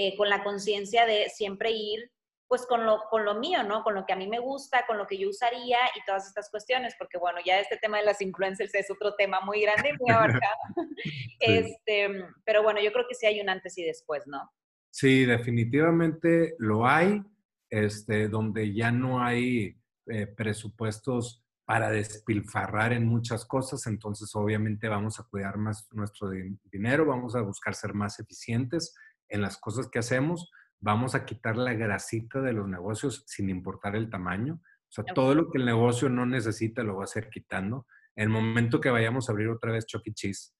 [0.00, 2.12] eh, con la conciencia de siempre ir
[2.46, 3.82] pues con lo, con lo mío, ¿no?
[3.82, 6.48] Con lo que a mí me gusta, con lo que yo usaría y todas estas
[6.50, 9.98] cuestiones, porque bueno, ya este tema de las influencers es otro tema muy grande y
[10.00, 10.56] muy abarcado.
[11.40, 14.48] este, pero bueno, yo creo que sí hay un antes y después, ¿no?
[14.88, 17.20] Sí, definitivamente lo hay,
[17.68, 25.18] este, donde ya no hay eh, presupuestos para despilfarrar en muchas cosas, entonces obviamente vamos
[25.18, 26.30] a cuidar más nuestro
[26.70, 28.94] dinero, vamos a buscar ser más eficientes
[29.28, 33.96] en las cosas que hacemos, vamos a quitar la grasita de los negocios sin importar
[33.96, 37.28] el tamaño, o sea, todo lo que el negocio no necesita lo va a ser
[37.28, 37.86] quitando.
[38.16, 40.12] El momento que vayamos a abrir otra vez Chuck E.
[40.14, 40.52] Cheese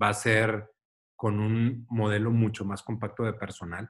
[0.00, 0.68] va a ser
[1.16, 3.88] con un modelo mucho más compacto de personal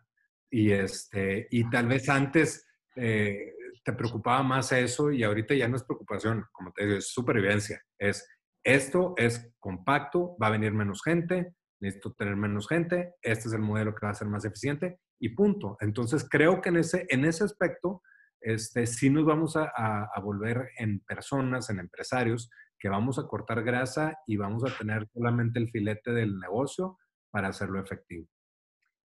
[0.50, 5.76] y este y tal vez antes eh, te preocupaba más eso y ahorita ya no
[5.76, 7.82] es preocupación, como te digo, es supervivencia.
[7.98, 8.28] Es
[8.64, 13.60] esto es compacto, va a venir menos gente, necesito tener menos gente, este es el
[13.60, 15.76] modelo que va a ser más eficiente y punto.
[15.80, 18.02] Entonces creo que en ese, en ese aspecto
[18.40, 24.16] este, sí nos vamos a, volver en personas, en empresarios, que vamos a cortar grasa
[24.26, 26.98] y vamos a tener solamente el filete del negocio
[27.30, 28.26] para hacerlo efectivo.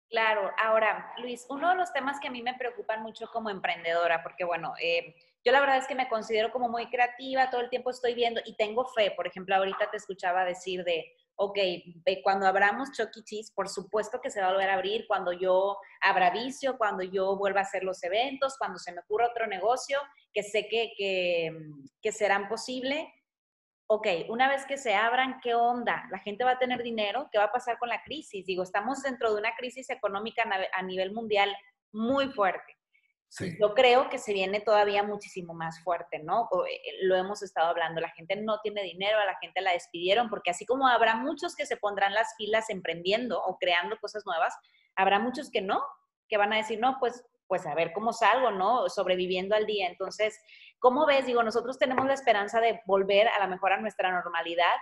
[0.09, 4.24] Claro, ahora, Luis, uno de los temas que a mí me preocupan mucho como emprendedora,
[4.24, 7.70] porque bueno, eh, yo la verdad es que me considero como muy creativa, todo el
[7.70, 11.59] tiempo estoy viendo y tengo fe, por ejemplo, ahorita te escuchaba decir de, ok,
[12.22, 13.24] cuando abramos Chuck E.
[13.24, 17.03] Cheese, por supuesto que se va a volver a abrir, cuando yo abra vicio, cuando
[17.03, 19.98] yo vuelva a hacer los eventos, cuando se me ocurra otro negocio
[20.35, 21.50] que sé que, que,
[22.03, 23.11] que serán posible,
[23.87, 26.07] ok, una vez que se abran, ¿qué onda?
[26.11, 27.31] ¿La gente va a tener dinero?
[27.33, 28.44] ¿Qué va a pasar con la crisis?
[28.44, 31.57] Digo, estamos dentro de una crisis económica a nivel mundial
[31.90, 32.76] muy fuerte.
[33.61, 36.49] Yo creo que se viene todavía muchísimo más fuerte, ¿no?
[36.69, 40.29] Eh, lo hemos estado hablando, la gente no tiene dinero, a la gente la despidieron,
[40.29, 44.53] porque así como habrá muchos que se pondrán las filas emprendiendo o creando cosas nuevas,
[44.97, 45.81] habrá muchos que no,
[46.29, 48.88] que van a decir, no, pues, pues a ver cómo salgo, ¿no?
[48.88, 49.88] Sobreviviendo al día.
[49.88, 50.40] Entonces,
[50.81, 51.27] ¿Cómo ves?
[51.27, 54.75] Digo, nosotros tenemos la esperanza de volver a la mejor a nuestra normalidad,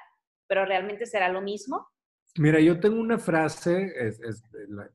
[0.47, 1.89] pero ¿realmente será lo mismo?
[2.37, 3.93] Mira, yo tengo una frase,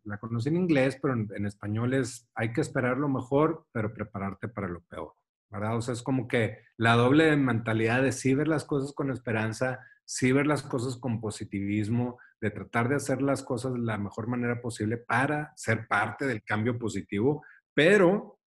[0.04, 4.48] la, conocí en inglés, pero en, español es, hay que esperar lo mejor, pero prepararte
[4.48, 5.14] para lo peor,
[5.50, 5.78] ¿verdad?
[5.78, 9.80] O sea, es como que la doble mentalidad de sí ver las cosas con esperanza,
[10.06, 14.28] sí ver las cosas con positivismo, de tratar de hacer las cosas de la mejor
[14.28, 17.44] manera posible para ser parte del cambio positivo,
[17.74, 18.40] pero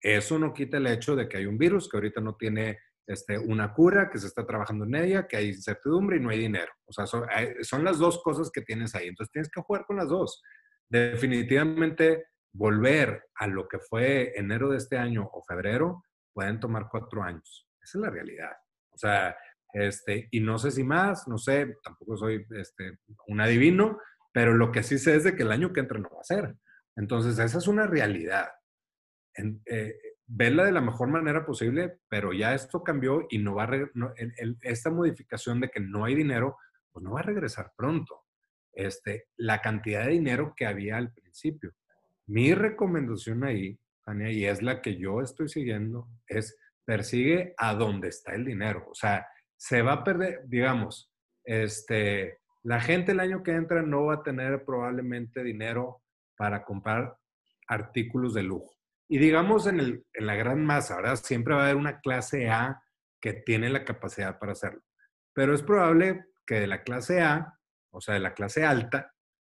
[0.00, 3.38] eso no quita el hecho de que hay un virus que ahorita no tiene este,
[3.38, 6.72] una cura, que se está trabajando en ella, que hay incertidumbre y no hay dinero.
[6.86, 7.26] O sea, son,
[7.62, 9.08] son, las dos cosas que tienes ahí.
[9.08, 10.42] Entonces tienes que jugar con las dos.
[10.88, 17.22] Definitivamente, volver a lo que fue enero de este año o febrero pueden tomar cuatro
[17.22, 17.68] años.
[17.82, 18.52] Esa es la realidad.
[18.90, 19.36] O sea,
[19.72, 23.98] este, y no sé si más, no sé, tampoco soy este, un adivino,
[24.32, 26.24] pero lo que sí sé es de que el año que entra no va a
[26.24, 26.56] ser.
[26.96, 28.48] Entonces, esa es una realidad
[29.66, 29.94] eh,
[30.26, 33.90] verla de la mejor manera posible, pero ya esto cambió y no va a
[34.62, 36.56] esta modificación de que no hay dinero,
[36.92, 38.24] pues no va a regresar pronto.
[38.72, 41.72] Este, la cantidad de dinero que había al principio.
[42.26, 48.08] Mi recomendación ahí, Tania, y es la que yo estoy siguiendo, es persigue a dónde
[48.08, 48.86] está el dinero.
[48.90, 51.12] O sea, se va a perder, digamos,
[51.44, 56.02] este, la gente el año que entra no va a tener probablemente dinero
[56.36, 57.16] para comprar
[57.68, 58.75] artículos de lujo.
[59.08, 61.16] Y digamos en, el, en la gran masa, ¿verdad?
[61.16, 62.82] Siempre va a haber una clase A
[63.20, 64.82] que tiene la capacidad para hacerlo.
[65.32, 67.58] Pero es probable que de la clase A,
[67.92, 69.12] o sea, de la clase alta,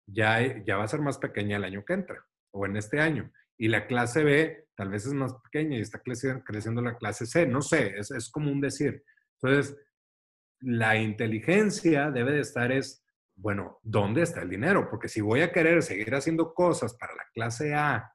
[0.07, 3.31] ya, ya va a ser más pequeña el año que entra o en este año.
[3.59, 7.27] Y la clase B tal vez es más pequeña y está creciendo, creciendo la clase
[7.27, 7.47] C.
[7.47, 9.05] No sé, es, es como un decir.
[9.41, 9.77] Entonces,
[10.61, 13.05] la inteligencia debe de estar es,
[13.37, 14.89] bueno, ¿dónde está el dinero?
[14.89, 18.11] Porque si voy a querer seguir haciendo cosas para la clase A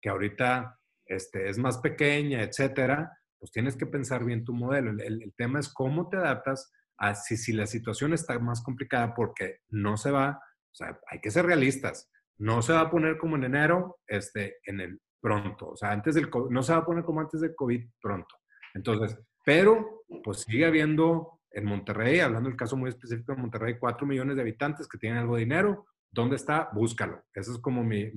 [0.00, 4.90] que ahorita este, es más pequeña, etcétera, pues tienes que pensar bien tu modelo.
[4.90, 9.96] El, tema es cómo te adaptas a si, la situación está más complicada porque no
[9.96, 13.44] se va, o sea, hay que ser realistas, no se va a poner como en
[13.44, 17.20] enero, este, en el pronto, o sea, antes del no se va a poner como
[17.20, 18.34] antes del COVID pronto.
[18.74, 24.06] Entonces, pero pues sigue habiendo en Monterrey, hablando del caso muy específico de Monterrey, 4
[24.06, 25.86] millones de habitantes que tienen algo de dinero.
[26.10, 26.70] ¿Dónde está?
[26.72, 27.22] Búscalo.
[27.34, 28.10] Esa es como mi,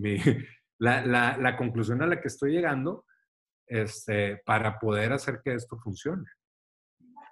[0.83, 3.05] la, la, conclusión a la que estoy llegando
[3.65, 6.25] este, para poder hacer que esto funcione.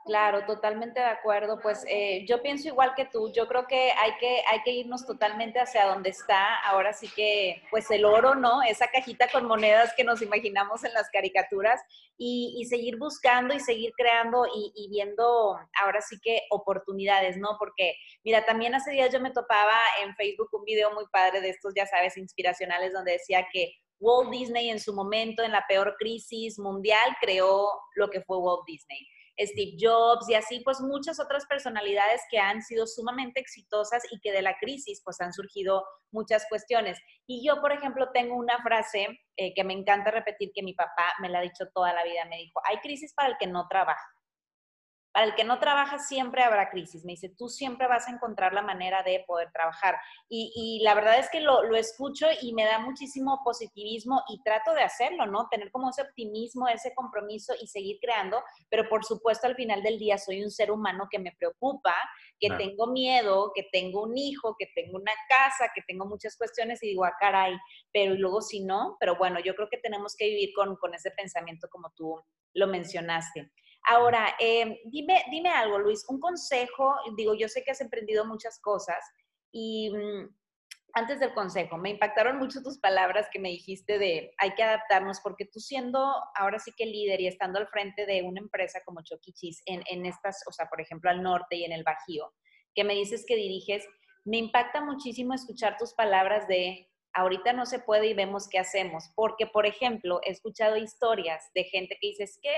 [0.04, 1.60] Claro, totalmente de acuerdo.
[1.62, 3.32] Pues eh, yo pienso igual que tú.
[3.34, 6.56] Yo creo que hay que hay que irnos totalmente hacia donde está.
[6.62, 8.64] Ahora sí que, pues el oro, ¿no?
[8.64, 11.80] Esa cajita con monedas que nos imaginamos en las caricaturas
[12.18, 17.58] y, seguir buscando y seguir creando y, y, viendo ahora sí que oportunidades, ¿no?
[17.60, 21.50] Porque mira, también hace días yo me topaba en Facebook un video muy padre de
[21.50, 25.96] estos, ya sabes, inspiracionales donde decía que Walt Disney en su momento, en la peor
[25.98, 29.08] crisis mundial, creó lo que fue Walt Disney.
[29.40, 34.32] Steve Jobs y así, pues muchas otras personalidades que han sido sumamente exitosas y que
[34.32, 37.00] de la crisis pues han surgido muchas cuestiones.
[37.28, 41.14] Y yo, por ejemplo, tengo una frase eh, que me encanta repetir que mi papá
[41.22, 43.68] me la ha dicho toda la vida, me dijo, hay crisis para el que no
[43.70, 44.06] trabaja.
[45.12, 47.04] Para el que no trabaja siempre habrá crisis.
[47.04, 49.98] Me dice, tú siempre vas a encontrar la manera de poder trabajar.
[50.30, 54.74] Y, la verdad es que lo, lo, escucho y me da muchísimo positivismo y trato
[54.74, 55.48] de hacerlo, ¿no?
[55.50, 58.42] Tener como ese optimismo, ese compromiso y seguir creando.
[58.70, 61.96] Pero por supuesto, al final del día soy un ser humano que me preocupa,
[62.40, 66.82] que tengo miedo, que tengo un hijo, que tengo una casa, que tengo muchas cuestiones
[66.84, 67.56] y digo, ah, caray,
[67.92, 71.12] pero luego si no, pero bueno, yo creo que tenemos que vivir con, con ese
[71.12, 72.20] pensamiento como tú
[72.54, 73.52] lo mencionaste.
[73.88, 78.60] Ahora, em, dime, dime algo, Luis, un consejo, digo, yo sé que has emprendido muchas
[78.62, 79.04] cosas
[79.52, 80.30] y mm,
[80.94, 85.20] antes del consejo, me impactaron mucho tus palabras que me dijiste de hay que adaptarnos,
[85.22, 89.02] porque tú siendo ahora sí que líder y estando al frente de una empresa como
[89.02, 92.34] Choquichis en, en estas, o sea, por ejemplo, al norte y en el Bajío,
[92.76, 93.86] que me dices que diriges,
[94.26, 99.12] me impacta muchísimo escuchar tus palabras de ahorita no se puede y vemos qué hacemos,
[99.16, 102.54] porque, por ejemplo, he escuchado historias de gente que dice, es que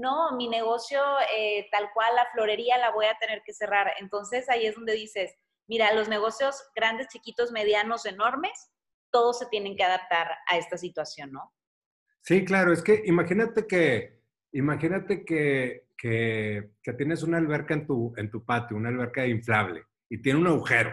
[0.00, 1.00] no, mi negocio
[1.36, 3.92] eh, tal cual, la florería la voy a tener que cerrar.
[4.00, 5.34] Entonces ahí es donde dices,
[5.68, 8.72] mira, los negocios grandes, chiquitos, medianos, enormes,
[9.12, 11.52] todos se tienen que adaptar a esta situación, ¿no?
[12.22, 14.20] Sí, claro, es que imagínate que,
[14.52, 19.84] imagínate que, que, que tienes una alberca en tu, en tu patio, una alberca inflable,
[20.08, 20.92] y tiene un agujero,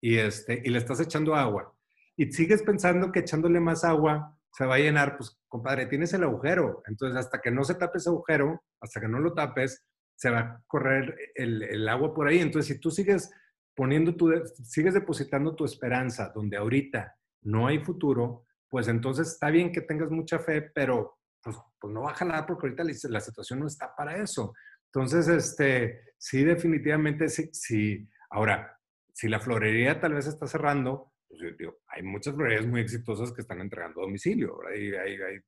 [0.00, 1.74] y, este, y le estás echando agua,
[2.16, 6.24] y sigues pensando que echándole más agua se va a llenar, pues compadre, tienes el
[6.24, 6.82] agujero.
[6.88, 10.40] Entonces, hasta que no se tape ese agujero, hasta que no lo tapes, se va
[10.40, 12.40] a correr el, agua por ahí.
[12.40, 13.30] Entonces, si tú sigues
[13.76, 14.32] poniendo tu,
[14.64, 20.10] sigues depositando tu esperanza donde ahorita no hay futuro, pues entonces está bien que tengas
[20.10, 23.94] mucha fe, pero pues, pues no va a jalar porque ahorita la, situación no está
[23.94, 24.54] para eso.
[24.86, 28.08] Entonces, este, sí, definitivamente sí, sí.
[28.30, 28.76] Ahora,
[29.12, 31.42] si la florería tal vez está cerrando, pues,
[31.88, 34.58] hay muchas florerías muy exitosas que están entregando a domicilio.
[34.74, 34.92] Y,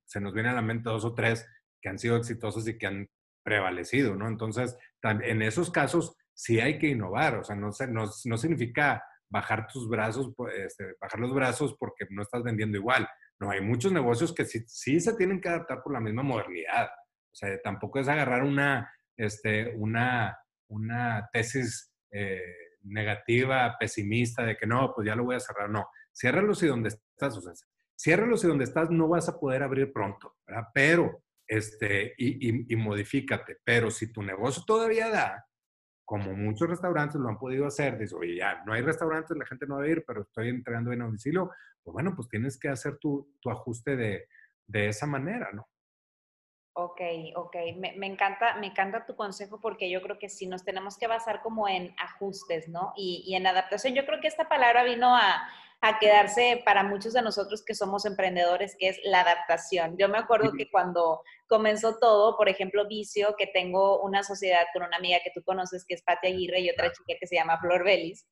[0.04, 1.46] se nos viene a la mente dos o tres
[1.80, 3.08] que han sido exitosas y que han
[3.42, 4.28] prevalecido, ¿no?
[4.28, 9.66] Entonces, en esos casos sí hay que innovar, o sea, no, no, no significa bajar
[9.68, 13.08] tus brazos, este, bajar los brazos porque no estás vendiendo igual.
[13.38, 16.90] No, hay muchos negocios que sí, sí, se tienen que adaptar por la misma modernidad.
[17.32, 20.36] O sea, tampoco es agarrar una, este, una,
[20.68, 22.42] una tesis eh,
[22.82, 25.70] negativa, pesimista, de que no, pues ya lo voy a cerrar.
[25.70, 27.52] No, ciérralo si donde estás, o sea,
[27.98, 30.68] ciérralo si donde estás no vas a poder abrir pronto, ¿verdad?
[30.74, 33.58] Pero, este, y, y, modifícate.
[33.64, 35.46] Pero si tu negocio todavía da,
[36.04, 39.66] como muchos restaurantes lo han podido hacer, dices, oye, ya, no hay restaurantes, la gente
[39.66, 41.50] no va a ir, pero estoy entregando en domicilio,
[41.82, 45.68] pues bueno, pues tienes que hacer tu, ajuste de esa manera, ¿no?
[46.82, 47.00] Ok,
[47.34, 47.56] ok.
[47.76, 51.06] Me, me, encanta, me encanta tu consejo porque yo creo que sí nos tenemos que
[51.06, 52.94] basar como en ajustes, ¿no?
[52.96, 53.94] Y, y en adaptación.
[53.94, 55.46] Yo creo que esta palabra vino a,
[55.82, 59.98] a, quedarse para muchos de nosotros que somos emprendedores, que es la adaptación.
[59.98, 64.82] Yo me acuerdo que cuando comenzó todo, por ejemplo, Vicio, que tengo una sociedad con
[64.82, 67.60] una amiga que tú conoces, que es Pati Aguirre, y otra chica que se llama
[67.60, 68.26] Flor Belis,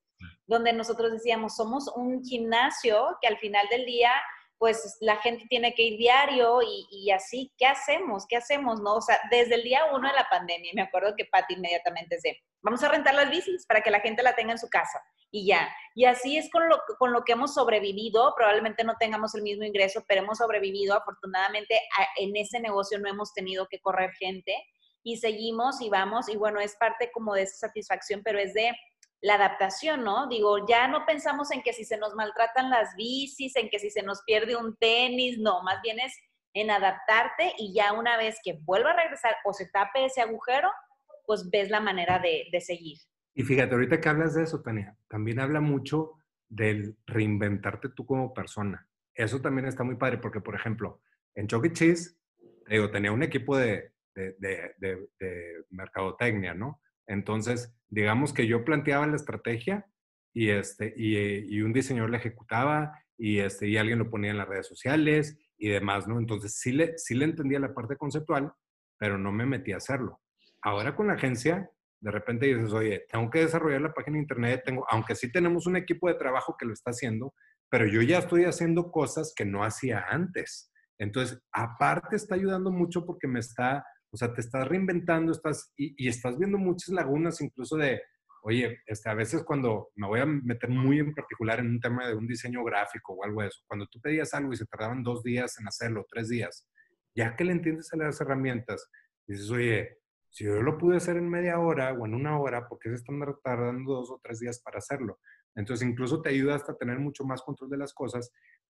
[0.47, 4.13] donde nosotros decíamos, somos un gimnasio que al final del día
[4.59, 8.27] pues la gente tiene que ir diario y, así, ¿qué hacemos?
[8.29, 8.81] ¿Qué hacemos?
[8.81, 8.97] ¿No?
[8.97, 12.43] O sea, desde el día uno de la pandemia, me acuerdo que Patti inmediatamente dice,
[12.61, 15.47] vamos a rentar las bicis para que la gente la tenga en su casa y
[15.47, 15.69] ya.
[15.95, 19.65] Y así es con lo, con lo que hemos sobrevivido, probablemente no tengamos el mismo
[19.65, 21.81] ingreso, pero hemos sobrevivido, afortunadamente
[22.17, 24.55] en ese negocio no hemos tenido que correr gente
[25.05, 28.73] y seguimos y vamos y bueno, es parte como de esa satisfacción, pero es de
[29.21, 30.29] la adaptación, ¿no?
[30.29, 33.91] Digo, ya no pensamos en que si se nos maltratan las bicis, en que si
[33.91, 36.15] se nos pierde un tenis, no, más bien es
[36.55, 40.71] en adaptarte y ya una vez que vuelva a regresar o se tape ese agujero,
[41.27, 42.99] pues ves la manera de, seguir.
[43.35, 46.15] Y fíjate, ahorita que hablas de eso, Tania, también habla mucho
[46.49, 48.89] del reinventarte tú como persona.
[49.15, 51.03] Eso también está muy padre porque, por ejemplo,
[51.35, 52.17] en Chuck Cheese,
[52.67, 56.81] digo, tenía un equipo de, de, de mercadotecnia, ¿no?
[57.09, 59.87] Entonces, digamos que yo planteaba la estrategia
[60.33, 64.49] y, este, y, un diseñador la ejecutaba y, este, y alguien lo ponía en las
[64.49, 66.19] redes sociales y demás, ¿no?
[66.19, 68.53] Entonces, sí le, sí le entendía la parte conceptual,
[68.99, 70.21] pero no me metí a hacerlo.
[70.63, 74.63] Ahora con la agencia, de repente dices, oye, tengo que desarrollar la página de internet,
[74.65, 77.35] tengo, aunque sí tenemos un equipo de trabajo que lo está haciendo,
[77.71, 80.71] pero yo ya estoy haciendo cosas que no hacía antes.
[80.99, 86.09] Entonces, aparte está ayudando mucho porque me está o sea, te estás reinventando estás, y,
[86.09, 88.01] estás viendo muchas lagunas incluso de,
[88.43, 92.07] oye, este, a veces cuando me voy a meter muy en particular en un tema
[92.07, 95.03] de un diseño gráfico o algo de eso, cuando tú pedías algo y se tardaban
[95.03, 96.67] dos días en hacerlo, tres días,
[97.15, 98.91] ya que le entiendes a las herramientas,
[99.27, 99.99] dices, oye,
[100.31, 102.97] si yo lo pude hacer en media hora o en una hora, ¿por qué se
[102.97, 105.19] están tardando dos o tres días para hacerlo?
[105.55, 108.31] Entonces, incluso te ayuda hasta tener mucho más control de las cosas.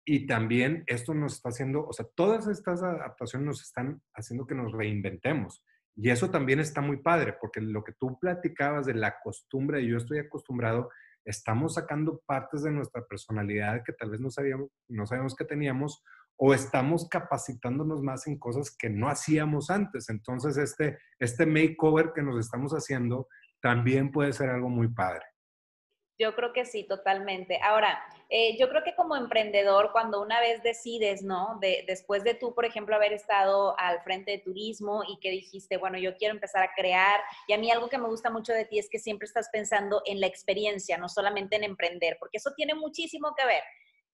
[0.06, 4.56] Y también esto nos está haciendo, o sea, todas estas adaptaciones nos están haciendo que
[4.56, 5.64] nos reinventemos.
[5.96, 9.98] Y eso también está muy padre, porque lo que tú platicabas de la costumbre, yo
[9.98, 10.90] estoy acostumbrado,
[11.26, 16.04] estamos sacando partes de nuestra personalidad que tal vez no sabíamos, no sabíamos que teníamos,
[16.38, 20.10] o estamos capacitándonos más en cosas que no hacíamos antes.
[20.10, 23.28] Entonces, este, este makeover que nos estamos haciendo
[23.62, 25.24] también puede ser algo muy padre.
[26.22, 27.60] Yo creo que sí, totalmente.
[27.64, 28.00] Ahora,
[28.30, 31.58] eh, yo creo que como emprendedor, cuando una vez decides, ¿no?
[31.60, 35.78] De, después de tú, por ejemplo, haber estado al frente de turismo y que dijiste,
[35.78, 38.66] bueno, yo quiero empezar a crear, y a mí algo que me gusta mucho de
[38.66, 42.52] ti es que siempre estás pensando en la experiencia, no solamente en emprender, porque eso
[42.56, 43.64] tiene muchísimo que ver.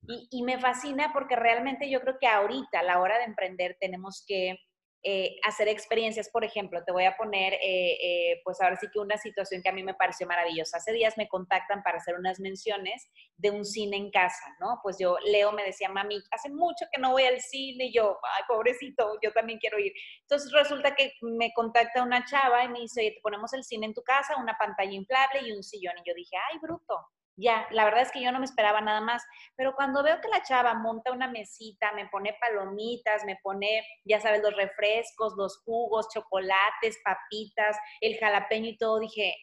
[0.08, 3.76] Y, y me fascina porque realmente yo creo que ahorita, a la hora de emprender,
[3.82, 4.56] tenemos que
[5.04, 9.00] eh, hacer experiencias, por ejemplo, te voy a poner, eh, eh, pues ahora sí que
[9.00, 10.78] una situación que a mí me pareció maravillosa.
[10.78, 14.80] Hace días me contactan para hacer unas menciones de un cine en casa, ¿no?
[14.84, 18.18] Pues yo, Leo me decía, mami, hace mucho que no voy al cine, y yo,
[18.36, 19.94] ay, pobrecito, yo también quiero ir.
[20.22, 23.94] Entonces resulta que me contacta una chava y me dice, te ponemos el cine en
[23.94, 25.94] tu casa, una pantalla inflable y un sillón.
[26.04, 27.08] Y yo dije, ay, bruto,
[27.38, 29.24] ya, la verdad es que yo no me esperaba nada más,
[29.56, 34.20] pero cuando veo que la chava monta una mesita, me pone palomitas, me pone, ya
[34.20, 39.36] sabes, los refrescos, los jugos, chocolates, papitas, el jalapeño y todo, dije,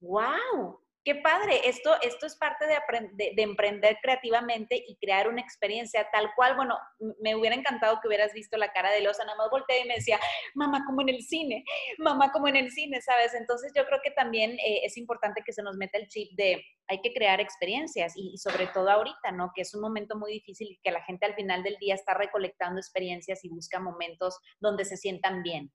[0.00, 6.04] wow, qué padre, esto, esto es parte de, de, emprender creativamente y crear una experiencia
[6.10, 6.76] tal cual, bueno,
[7.22, 9.94] me hubiera encantado que hubieras visto la cara de Losa, nada más volteé y me
[9.94, 10.18] decía,
[10.56, 11.64] mamá como en el cine,
[11.98, 13.34] mamá como en el cine, ¿sabes?
[13.34, 16.60] Entonces yo creo que también eh, es importante que se nos meta el chip de
[16.88, 19.52] hay que crear experiencias y, sobre todo ahorita, ¿no?
[19.54, 22.14] Que es un momento muy difícil y que la gente al final del día está
[22.14, 25.70] recolectando experiencias y busca momentos donde se sientan bien.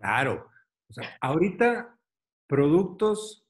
[0.00, 0.50] Claro,
[0.88, 1.96] o sea, ahorita
[2.48, 3.43] productos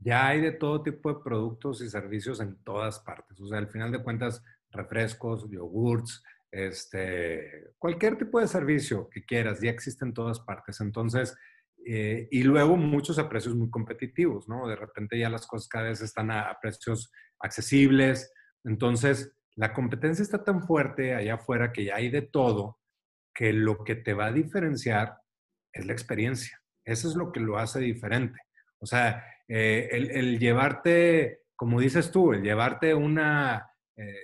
[0.00, 3.38] ya hay de todo tipo de productos y servicios en todas partes.
[3.40, 9.60] O sea, al final de cuentas, refrescos, yogurts, este, cualquier tipo de servicio que quieras,
[9.60, 10.80] ya existe en todas partes.
[10.80, 11.36] Entonces,
[11.84, 14.66] eh, y luego muchos a precios muy competitivos, ¿no?
[14.66, 18.32] De repente ya las cosas cada vez están a, precios accesibles.
[18.64, 22.78] Entonces, la competencia está tan fuerte allá afuera que ya hay de todo,
[23.34, 25.18] que lo que te va a diferenciar
[25.72, 26.58] es la experiencia.
[26.84, 28.38] Eso es lo que lo hace diferente.
[28.80, 34.14] O sea, eh, el, llevarte, como dices tú, el llevarte una, eh,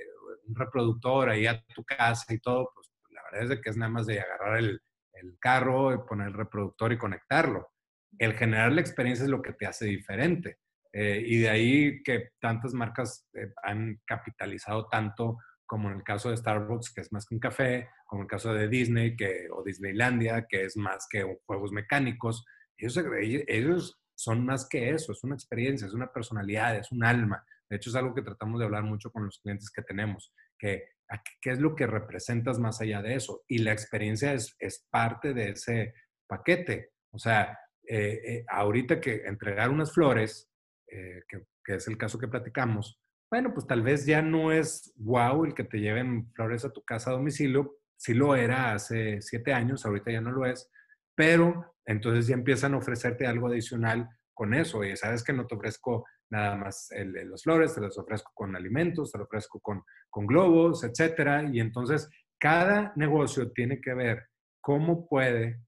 [0.47, 3.91] un reproductor ahí a tu casa y todo, pues la verdad es que es nada
[3.91, 4.81] más de agarrar el,
[5.13, 7.69] el carro, y poner el reproductor y conectarlo.
[8.19, 10.59] El generar la experiencia es lo que te hace diferente.
[10.93, 13.29] Eh, y de ahí que tantas marcas
[13.63, 15.37] han capitalizado tanto
[15.67, 18.31] como en el caso de Starbucks, que es más que un café, como en el
[18.31, 22.47] caso de Disney que, o Disneylandia, que es más que juegos mecánicos.
[22.79, 22.99] Ellos,
[23.49, 27.45] ellos son más que eso, es una experiencia, es una personalidad, es un alma.
[27.69, 30.97] De hecho, es algo que tratamos de hablar mucho con los clientes que tenemos, que
[31.41, 33.45] qué es lo que representas más allá de eso.
[33.47, 35.95] Y la experiencia es, es parte de ese
[36.27, 36.91] paquete.
[37.13, 37.59] O sea,
[37.89, 40.51] eh, eh, ahorita que entregar unas flores,
[40.89, 41.45] eh, que,
[41.75, 43.01] es el caso que platicamos,
[43.31, 46.83] bueno, pues tal vez ya no es wow el que te lleven flores a tu
[46.83, 47.79] casa a domicilio.
[47.97, 50.71] Sí lo era hace siete años, ahorita ya no lo es,
[51.17, 54.85] pero entonces ya empiezan a ofrecerte algo adicional con eso.
[54.85, 58.55] Y sabes que no te ofrezco nada más el, los flores, te los ofrezco con
[58.55, 59.83] alimentos, te los ofrezco con,
[60.27, 61.49] globos, etcétera.
[61.51, 62.09] Y entonces
[62.39, 64.27] cada negocio tiene que ver
[64.61, 65.61] cómo puede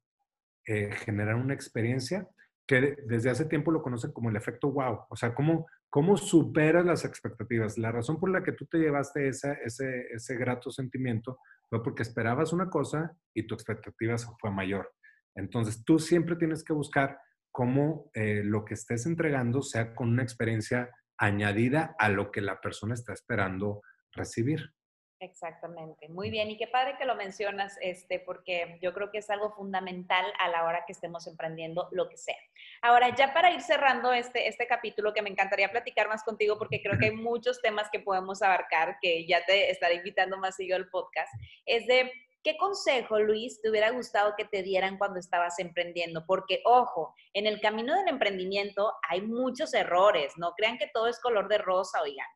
[0.67, 2.29] eh, generar una experiencia
[2.67, 5.07] que desde hace tiempo lo conocen como el efecto wow.
[5.09, 7.79] O sea, cómo, cómo superas las expectativas.
[7.79, 11.39] La razón por la que tú te llevaste ese, ese grato sentimiento
[11.71, 14.91] fue porque esperabas una cosa y tu expectativa fue mayor.
[15.39, 17.19] Entonces, tú siempre tienes que buscar
[17.51, 22.61] cómo eh, lo que estés entregando sea con una experiencia añadida a lo que la
[22.61, 23.83] persona está esperando
[24.13, 24.73] recibir.
[25.21, 26.49] Exactamente, muy bien.
[26.49, 30.49] Y qué padre que lo mencionas, este, porque yo creo que es algo fundamental a
[30.49, 32.37] la hora que estemos emprendiendo lo que sea.
[32.83, 36.81] Ahora, ya para ir cerrando este, este capítulo, que me encantaría platicar más contigo, porque
[36.81, 40.77] creo que hay muchos temas que podemos abarcar, que ya te estaré invitando más seguido
[40.77, 41.33] al podcast,
[41.67, 42.13] es de
[42.49, 46.25] ¿Qué consejo, Luis, te hubiera gustado que te dieran cuando estabas emprendiendo?
[46.25, 51.21] Porque, ojo, en el camino del emprendimiento hay muchos errores, no crean que todo es
[51.21, 52.27] color de rosa, oigan.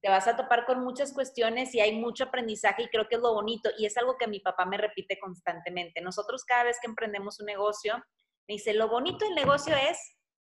[0.00, 3.20] Te vas a topar con muchas cuestiones y hay mucho aprendizaje y creo que es
[3.20, 6.00] lo bonito y es algo que mi papá me repite constantemente.
[6.00, 8.02] Nosotros cada vez que emprendemos un negocio,
[8.48, 9.98] me dice, lo bonito del negocio es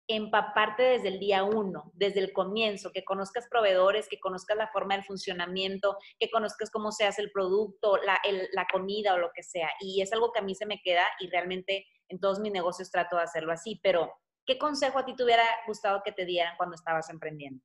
[0.06, 4.94] empaparte desde el día uno, desde el comienzo, que conozcas proveedores, que conozcas la forma
[4.94, 9.68] del funcionamiento, que conozcas cómo se hace el producto, la, comida o lo que sea.
[9.80, 12.90] Y es algo que a mí se me queda y realmente en todos mis negocios
[12.90, 13.80] trato de hacerlo así.
[13.82, 14.12] Pero,
[14.46, 17.62] ¿qué consejo a ti te hubiera gustado que te dieran cuando estabas emprendiendo?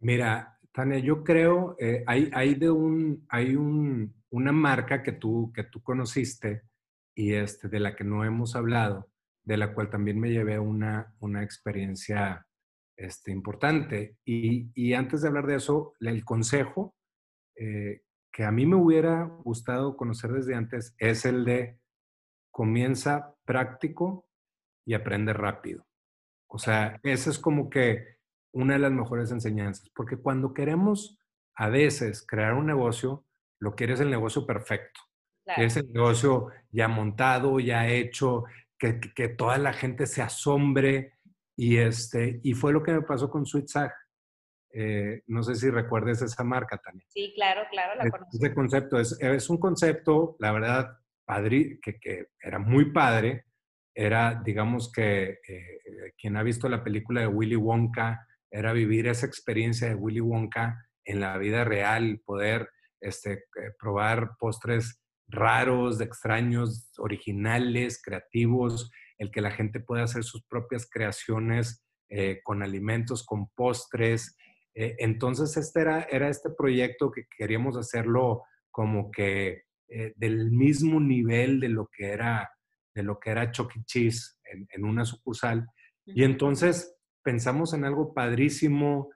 [0.00, 5.52] Mira, Tania, yo creo, eh, hay, hay, de un, hay un, una marca que tú,
[5.54, 6.62] que tú conociste
[7.14, 9.08] y este, de la que no hemos hablado,
[9.46, 12.46] de la cual también me llevé una, una experiencia
[12.96, 14.18] este, importante.
[14.24, 16.94] Y, y, antes de hablar de eso, el consejo
[17.54, 21.78] eh, que a mí me hubiera gustado conocer desde antes es el de
[22.50, 24.28] comienza práctico
[24.84, 25.86] y aprende rápido.
[26.48, 28.16] O sea, esa es como que
[28.52, 31.18] una de las mejores enseñanzas, porque cuando queremos
[31.54, 33.24] a veces crear un negocio,
[33.58, 35.00] lo quieres el negocio perfecto.
[35.56, 38.44] Es el negocio ya montado, ya hecho,
[38.78, 41.14] que, que, toda la gente se asombre.
[41.56, 43.68] Y, este, y fue lo que me pasó con Sweet
[44.78, 47.08] eh, no sé si recuerdes esa marca también.
[47.08, 48.36] Sí, claro, claro, la conozco.
[48.36, 53.46] Ese concepto es, es un concepto, la verdad, padre, que, que, era muy padre.
[53.94, 55.80] Era, digamos que, eh,
[56.18, 60.76] quien ha visto la película de Willy Wonka, era vivir esa experiencia de Willy Wonka
[61.06, 62.68] en la vida real, poder
[63.00, 70.44] este, eh, probar postres raros, extraños, originales, creativos, el que la gente pueda hacer sus
[70.44, 74.36] propias creaciones eh, con alimentos, con postres.
[74.74, 79.62] Eh, entonces, este era, era este proyecto que queríamos hacerlo como que
[80.16, 82.50] del mismo nivel de lo que era,
[82.92, 83.84] de lo que era Chuck E.
[83.84, 85.64] Cheese en, en una sucursal.
[86.04, 89.10] Y entonces pensamos en algo padrísimo,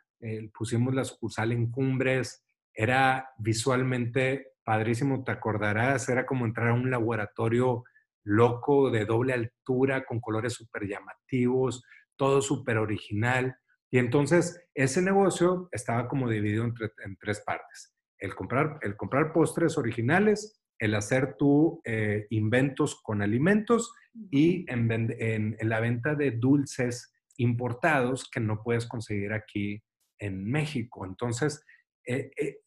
[0.54, 6.92] pusimos la sucursal en Cumbres, era visualmente padrísimo, te acordarás, era como entrar a un
[6.92, 7.82] laboratorio
[8.22, 11.82] loco de doble altura, con colores súper llamativos,
[12.14, 13.56] todo súper original.
[13.90, 17.96] Y entonces ese negocio estaba como dividido en tres partes.
[18.16, 23.92] El comprar, el comprar postres originales, el hacer tu eh, inventos con alimentos
[24.30, 29.82] y en, en, la venta de dulces importados que no puedes conseguir aquí
[30.20, 31.04] en México.
[31.04, 31.60] Entonces,
[32.06, 32.60] eh, eh,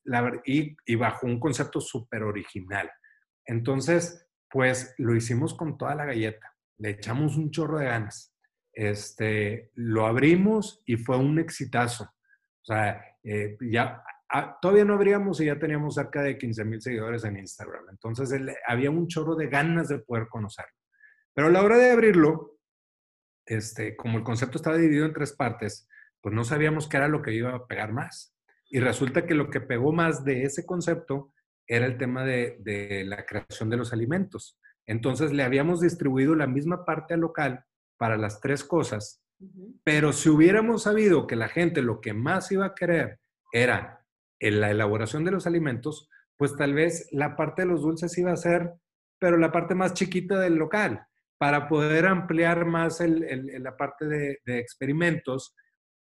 [0.85, 2.89] y, bajo un concepto súper original.
[3.45, 8.35] Entonces, pues lo hicimos con toda la galleta, le echamos un chorro de ganas.
[8.71, 12.05] Este, lo abrimos y fue un exitazo.
[12.05, 16.81] O sea, eh, ya ah, todavía no abríamos y ya teníamos cerca de 15 mil
[16.81, 17.85] seguidores en Instagram.
[17.89, 18.33] Entonces
[18.67, 20.73] había un chorro de ganas de poder conocerlo.
[21.33, 22.57] Pero a la hora de abrirlo,
[23.45, 25.87] este, como el concepto estaba dividido en tres partes,
[26.21, 28.32] pues no sabíamos qué era lo que iba a pegar más.
[28.73, 31.31] Y resulta que lo que pegó más de ese concepto
[31.67, 34.59] era el tema de, la creación de los alimentos.
[34.87, 37.63] Entonces le habíamos distribuido la misma parte al local
[37.97, 39.23] para las tres cosas,
[39.83, 43.19] pero si hubiéramos sabido que la gente lo que más iba a querer
[43.51, 44.03] era
[44.39, 48.31] en la elaboración de los alimentos, pues tal vez la parte de los dulces iba
[48.31, 48.73] a ser,
[49.19, 51.05] pero la parte más chiquita del local,
[51.37, 55.55] para poder ampliar más la parte de, de experimentos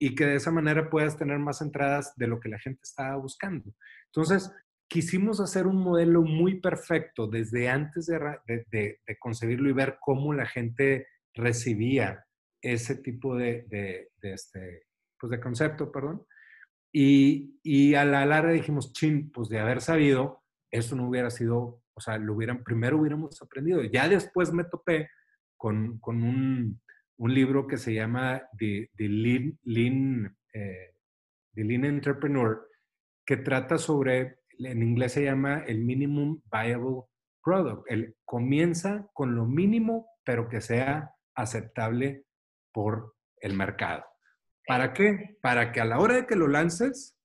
[0.02, 3.16] y que de esa manera puedas tener más entradas de lo que la gente estaba
[3.16, 3.70] buscando.
[4.06, 4.50] Entonces,
[4.88, 8.18] quisimos hacer un modelo muy perfecto desde antes de,
[8.70, 12.24] de, concebirlo y ver cómo la gente recibía
[12.62, 14.86] ese tipo de, este,
[15.18, 16.26] pues de concepto, perdón.
[16.92, 20.42] Y, y, a la larga dijimos, chin, pues de haber sabido,
[20.72, 23.84] eso no hubiera sido, o sea, lo hubieran, primero hubiéramos aprendido.
[23.84, 25.10] Ya después me topé
[25.58, 26.80] con, con un,
[27.20, 30.94] un libro que se llama The, Lean, eh,
[31.54, 32.66] The, Lean, Entrepreneur,
[33.26, 37.02] que trata sobre, en inglés se llama el Minimum Viable
[37.44, 37.82] Product.
[37.90, 42.24] El, comienza con lo mínimo, pero que sea aceptable
[42.72, 44.02] por el mercado.
[44.66, 45.36] ¿Para qué?
[45.42, 47.18] Para que a la hora de que lo lances,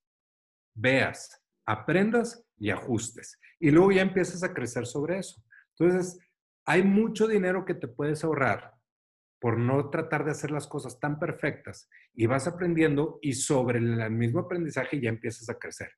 [0.74, 3.39] veas, aprendas y ajustes.
[3.62, 5.41] Y luego ya empiezas a crecer sobre eso.
[5.78, 6.20] Entonces,
[6.66, 8.74] hay mucho dinero que te puedes ahorrar
[9.46, 14.10] por no tratar de hacer las cosas tan perfectas y vas aprendiendo y sobre el
[14.10, 15.91] mismo aprendizaje ya empiezas a crecer.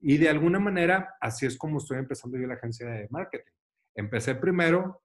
[0.00, 3.52] Y de alguna manera, así es como estoy empezando yo la agencia de marketing.
[3.94, 5.02] Empecé primero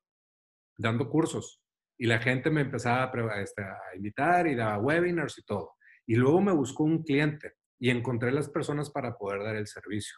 [0.77, 1.61] dando cursos
[1.97, 5.73] y la gente me empezaba a, este, a invitar y daba webinars y todo.
[6.07, 10.15] Y luego me buscó un cliente y encontré las personas para poder dar el servicio.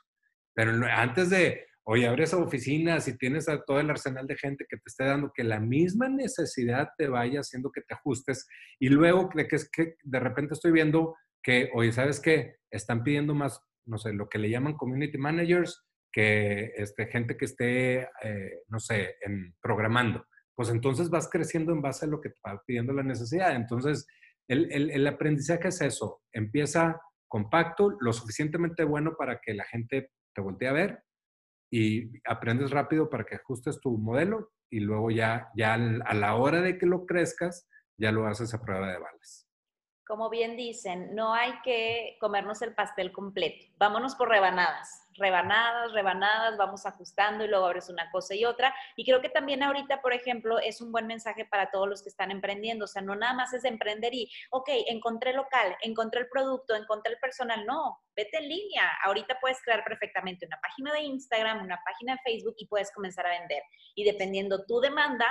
[0.54, 4.78] Pero antes de, oye, abres oficinas y tienes a todo el arsenal de gente que
[4.78, 8.48] te esté dando, que la misma necesidad te vaya haciendo que te ajustes
[8.80, 12.58] y luego de que es que de repente estoy viendo que, oye, ¿sabes qué?
[12.70, 17.46] Están pidiendo más, no sé, lo que le llaman community managers, que este, gente que
[17.46, 20.26] esté, eh, no sé, en programando.
[20.56, 23.56] Pues entonces vas creciendo en base a lo que te va pidiendo la necesidad.
[23.56, 24.06] Entonces
[24.48, 30.68] el, aprendizaje es eso, empieza compacto, lo suficientemente bueno para que la gente te voltee
[30.68, 31.04] a ver
[31.72, 36.62] y aprendes rápido para que ajustes tu modelo y luego ya, ya a la hora
[36.62, 37.68] de que lo crezcas,
[37.98, 39.48] ya lo haces a prueba de balas
[40.12, 43.66] como bien dicen, no hay que comernos el pastel completo.
[43.78, 48.74] Vámonos por rebanadas, rebanadas, rebanadas, vamos ajustando y luego abres una cosa y otra.
[48.96, 52.10] Y creo que también ahorita, por ejemplo, es un buen mensaje para todos los que
[52.10, 52.86] están emprendiendo.
[52.86, 57.14] O sea, no nada más es emprender y, ok, encontré local, encontré el producto, encontré
[57.14, 57.66] el personal.
[57.66, 58.90] No, vete en línea.
[59.06, 63.26] Ahorita puedes crear perfectamente una página de Instagram, una página de Facebook y puedes comenzar
[63.26, 63.64] a vender.
[63.96, 65.28] Y dependiendo tu demanda,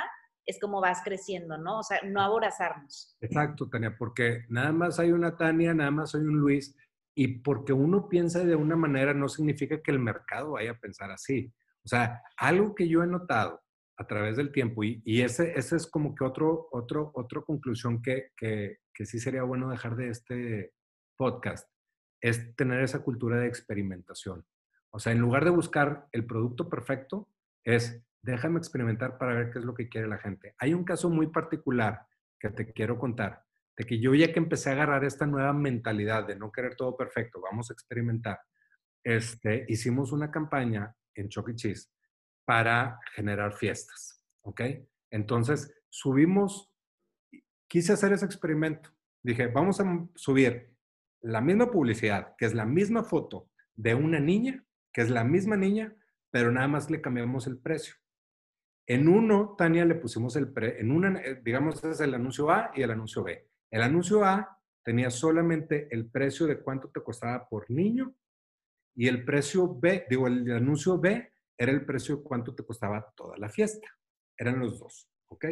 [0.47, 1.78] es como vas creciendo, ¿no?
[1.78, 3.16] O sea, no aborazarnos.
[3.20, 6.76] Exacto, Tania, porque nada más hay una Tania, nada más hay un Luis,
[7.15, 11.11] y porque uno piensa de una manera no significa que el mercado vaya a pensar
[11.11, 11.53] así.
[11.85, 13.61] O sea, algo que yo he notado
[13.97, 18.31] a través del tiempo, y, y ese, es como que otro, otro, otra conclusión que,
[18.37, 20.73] que, que sí sería bueno dejar de este
[21.17, 21.69] podcast,
[22.23, 24.47] es tener esa cultura de experimentación.
[24.91, 27.29] O sea, en lugar de buscar el producto perfecto,
[27.63, 30.55] es déjame experimentar para ver qué es lo que quiere la gente.
[30.59, 32.07] Hay un caso muy particular
[32.39, 33.45] que te quiero contar,
[33.81, 36.99] de que yo ya que empecé a agarrar esta nueva mentalidad de no querer todo
[36.99, 38.39] perfecto, vamos a experimentar,
[39.03, 41.55] este, hicimos una campaña en Chuck E.
[41.55, 41.91] Cheese
[42.45, 44.61] para generar fiestas, ¿ok?
[45.11, 46.70] Entonces, subimos,
[47.68, 48.91] quise hacer ese experimento.
[49.22, 50.76] Dije, vamos a subir
[51.22, 54.62] la misma publicidad, que es la misma foto de una niña,
[54.93, 55.97] que es la misma niña,
[56.31, 57.95] pero nada más le cambiamos el precio.
[58.87, 62.72] En uno, Tania, le pusimos el pre, en una, eh, digamos, es el anuncio A
[62.74, 63.51] y el anuncio B.
[63.71, 68.14] El anuncio A tenía solamente el precio de cuánto te costaba por niño
[68.95, 73.12] y el precio B, digo, el anuncio B era el precio de cuánto te costaba
[73.14, 73.89] toda la fiesta.
[74.37, 75.47] Eran los dos, ¿ok?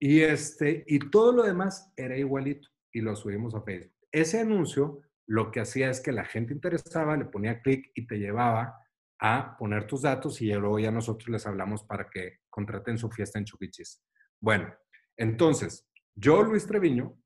[0.00, 3.94] Y, este, y todo lo demás era igualito y lo subimos a Facebook.
[4.10, 8.18] Ese anuncio lo que hacía es que la gente interesaba, le ponía clic y te
[8.18, 8.78] llevaba
[9.20, 13.38] a poner tus datos y luego ya nosotros les hablamos para que contraten su fiesta
[13.38, 14.02] en Chuquichis.
[14.40, 14.74] Bueno,
[15.16, 17.16] entonces, yo, Luis Treviño,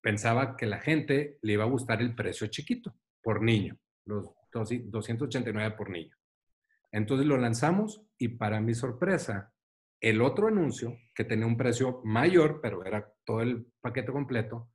[0.00, 5.74] pensaba que la gente le iba a gustar el precio chiquito por niño, los 289
[5.76, 6.16] por niño.
[6.92, 9.52] Entonces lo lanzamos y para mi sorpresa,
[10.00, 14.70] el otro anuncio, que tenía un precio mayor, pero era todo el paquete completo,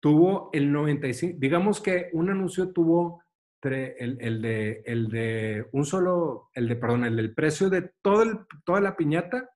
[0.00, 3.22] tuvo el 95, digamos que un anuncio tuvo
[3.62, 8.38] el, de, el de un solo, el de, perdón, el del precio de todo el,
[8.64, 9.50] toda la piñata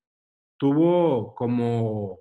[0.57, 2.21] tuvo como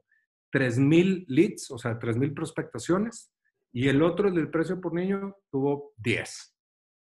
[0.52, 3.32] 3.000 leads, o sea, 3.000 prospectaciones,
[3.72, 6.56] y el otro, el del precio por niño, tuvo 10.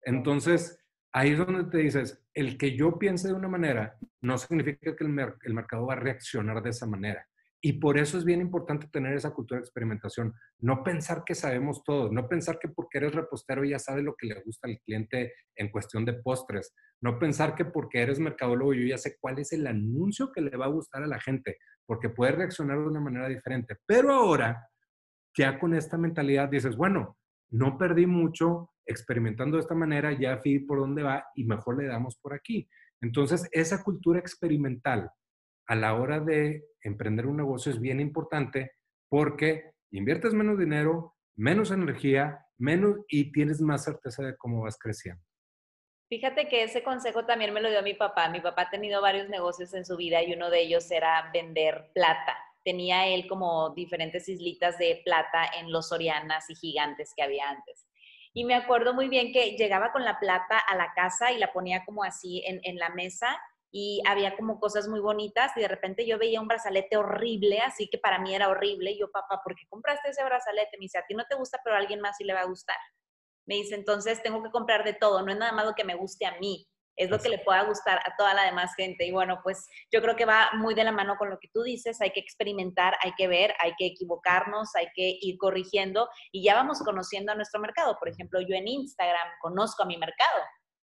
[0.03, 0.77] Entonces,
[1.13, 5.03] ahí es donde te dices, el que yo piense de una manera no significa que
[5.03, 5.09] el,
[5.53, 7.25] mercado va a reaccionar de esa manera.
[7.59, 10.33] Y por eso es bien importante tener esa cultura de experimentación.
[10.59, 14.27] No pensar que sabemos todo, no pensar que porque eres repostero ya sabes lo que
[14.27, 16.73] le gusta al cliente en cuestión de postres.
[17.01, 20.55] No pensar que porque eres mercadólogo yo ya sé cuál es el anuncio que le
[20.55, 21.57] va a gustar a la gente,
[21.87, 23.77] porque puede reaccionar de una manera diferente.
[23.87, 24.69] Pero ahora,
[25.35, 27.17] ya con esta mentalidad dices, bueno,
[27.49, 31.87] no perdí mucho experimentando de esta manera, ya fui por dónde va y mejor le
[31.87, 32.69] damos por aquí.
[33.01, 35.09] Entonces, esa cultura experimental
[35.67, 38.71] a la hora de emprender un negocio es bien importante
[39.09, 45.23] porque inviertes menos dinero, menos energía, menos y tienes más certeza de cómo vas creciendo.
[46.09, 48.29] Fíjate que ese consejo también me lo dio mi papá.
[48.29, 51.91] Mi papá ha tenido varios negocios en su vida y uno de ellos era vender
[51.93, 52.37] plata.
[52.63, 57.87] Tenía él como diferentes islitas de plata en los Sorianas y gigantes que había antes.
[58.33, 61.51] Y me acuerdo muy bien que llegaba con la plata a la casa y la
[61.51, 63.37] ponía como así en, en la mesa
[63.69, 67.89] y había como cosas muy bonitas y de repente yo veía un brazalete horrible, así
[67.89, 68.91] que para mí era horrible.
[68.91, 70.77] Y yo, papá, ¿por qué compraste ese brazalete?
[70.77, 72.45] Me dice, a ti no te gusta, pero a alguien más sí le va a
[72.45, 72.77] gustar.
[73.47, 75.95] Me dice, entonces tengo que comprar de todo, no es nada más lo que me
[75.95, 76.67] guste a mí,
[76.97, 79.05] es lo que le pueda gustar a toda la demás gente.
[79.05, 81.63] Y bueno, pues yo creo que va muy de la mano con lo que tú
[81.63, 86.43] dices, hay que experimentar, hay que ver, hay que equivocarnos, hay que ir corrigiendo y
[86.43, 87.97] ya vamos conociendo a nuestro mercado.
[87.99, 90.41] Por ejemplo, yo en Instagram conozco a mi mercado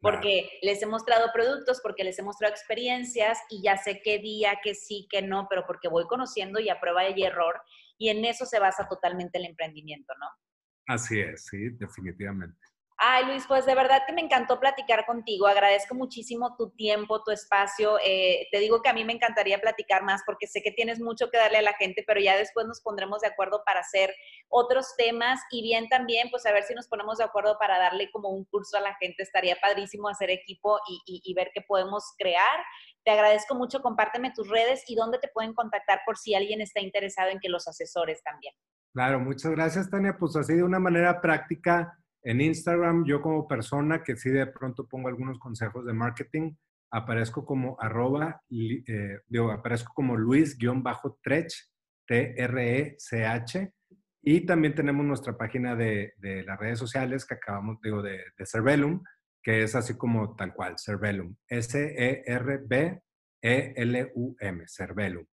[0.00, 4.60] porque les he mostrado productos, porque les he mostrado experiencias y ya sé qué día,
[4.62, 7.60] qué sí, qué no, pero porque voy conociendo y a prueba y error
[7.98, 10.26] y en eso se basa totalmente el emprendimiento, ¿no?
[10.86, 12.56] Así es, sí, definitivamente.
[12.98, 15.46] Ay, Luis, pues de verdad que me encantó platicar contigo.
[15.46, 17.98] Agradezco muchísimo tu tiempo, tu espacio.
[18.02, 21.28] Eh, te digo que a mí me encantaría platicar más porque sé que tienes mucho
[21.30, 24.14] que darle a la gente, pero ya después nos pondremos de acuerdo para hacer
[24.48, 28.10] otros temas y bien también, pues a ver si nos ponemos de acuerdo para darle
[28.10, 29.22] como un curso a la gente.
[29.22, 32.64] Estaría padrísimo hacer equipo y, y ver qué podemos crear.
[33.04, 33.82] Te agradezco mucho.
[33.82, 37.50] Compárteme tus redes y dónde te pueden contactar por si alguien está interesado en que
[37.50, 38.54] los asesores también.
[38.96, 40.16] Claro, muchas gracias, Tania.
[40.16, 44.88] Pues así de una manera práctica, en Instagram, yo como persona que sí de pronto
[44.88, 46.54] pongo algunos consejos de marketing,
[46.90, 51.52] aparezco como arroba, eh, digo, aparezco como Luis-Trech,
[52.06, 53.72] T-R-E-C-H.
[54.22, 58.46] Y también tenemos nuestra página de, de, las redes sociales que acabamos, digo, de, de
[58.46, 59.02] Cervelum,
[59.42, 61.36] que es así como tal cual, Cervelum.
[61.48, 63.02] S-E-R-B-E-L-U-M,
[64.66, 65.26] Cervelum.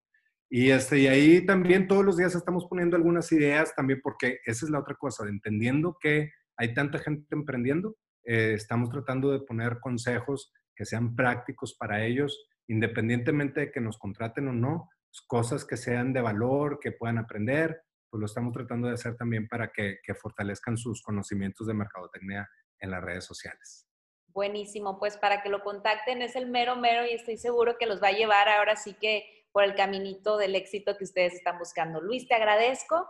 [0.55, 4.67] Y, este, y ahí también todos los días estamos poniendo algunas ideas también porque esa
[4.67, 9.79] es la otra cosa, entendiendo que hay tanta gente emprendiendo, eh, estamos tratando de poner
[9.79, 14.91] consejos que sean prácticos para ellos, independientemente de que nos contraten o no,
[15.25, 17.81] cosas que sean de valor, que puedan aprender,
[18.11, 22.47] pues lo estamos tratando de hacer también para que, que fortalezcan sus conocimientos de mercadotecnia
[22.77, 23.87] en las redes sociales.
[24.27, 28.03] Buenísimo, pues para que lo contacten es el mero mero y estoy seguro que los
[28.03, 32.01] va a llevar ahora sí que por el caminito del éxito que ustedes están buscando.
[32.01, 33.07] Luis, te agradezco.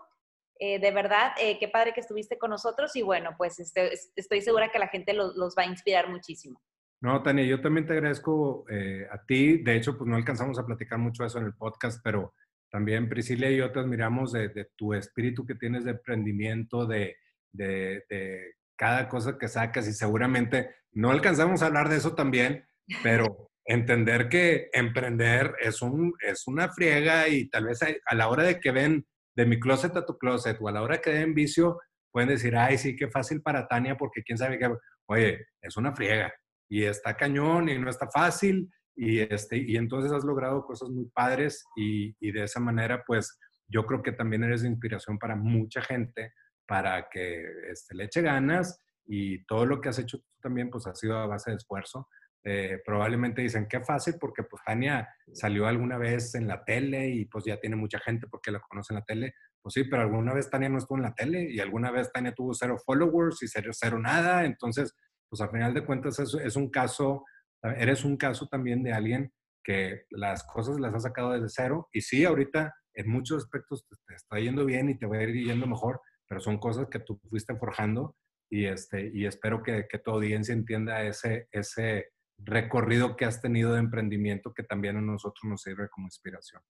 [0.60, 4.41] Eh, de verdad, eh, qué padre que estuviste con nosotros y bueno, pues este, estoy
[4.41, 6.62] segura que la gente los, va a inspirar muchísimo.
[7.02, 9.64] No, Tania, yo también te agradezco eh, a ti.
[9.64, 12.34] De hecho, pues no alcanzamos a platicar mucho eso en el podcast, pero
[12.70, 17.18] también Priscila y yo te admiramos de, tu espíritu que tienes de emprendimiento, de,
[17.52, 22.66] de, de, cada cosa que sacas y seguramente no alcanzamos a hablar de eso también,
[23.02, 28.43] pero entender que emprender es, un, es una friega y tal vez a la hora
[28.43, 29.05] de que ven
[29.36, 31.80] de mi closet a tu closet o a la hora que den vicio,
[32.11, 34.70] pueden decir, ay, sí, qué fácil para Tania porque quién sabe qué,
[35.07, 36.34] oye, es una friega
[36.70, 41.05] y está cañón y no está fácil y, este, y entonces has logrado cosas muy
[41.05, 43.38] padres y, y de esa manera, pues
[43.68, 46.34] yo creo que también eres de inspiración para mucha gente
[46.68, 50.86] para que este, le eche ganas y todo lo que has hecho tú también, pues
[50.88, 52.07] ha sido a base de esfuerzo
[52.46, 57.26] eh, probablemente dicen, qué fácil, porque pues Tania salió alguna vez en la tele y
[57.26, 59.34] pues ya tiene mucha gente porque la conoce en la tele.
[59.62, 62.34] Pues sí, pero alguna vez Tania no estuvo en la tele y alguna vez Tania
[62.34, 64.46] tuvo cero followers y cero, cero nada.
[64.46, 64.94] Entonces,
[65.30, 67.24] pues al final de cuentas es, es un caso,
[67.62, 69.32] eres un caso también de alguien
[69.64, 71.88] que las cosas las ha sacado desde cero.
[71.94, 75.34] Y sí, ahorita en muchos aspectos te, está yendo bien y te va a ir
[75.46, 78.16] yendo mejor, pero son cosas que tú fuiste forjando
[78.50, 83.74] y, este, y espero que, que tu audiencia entienda ese, ese, recorrido que has tenido
[83.74, 86.62] de emprendimiento que también a nosotros nos sirve como inspiración.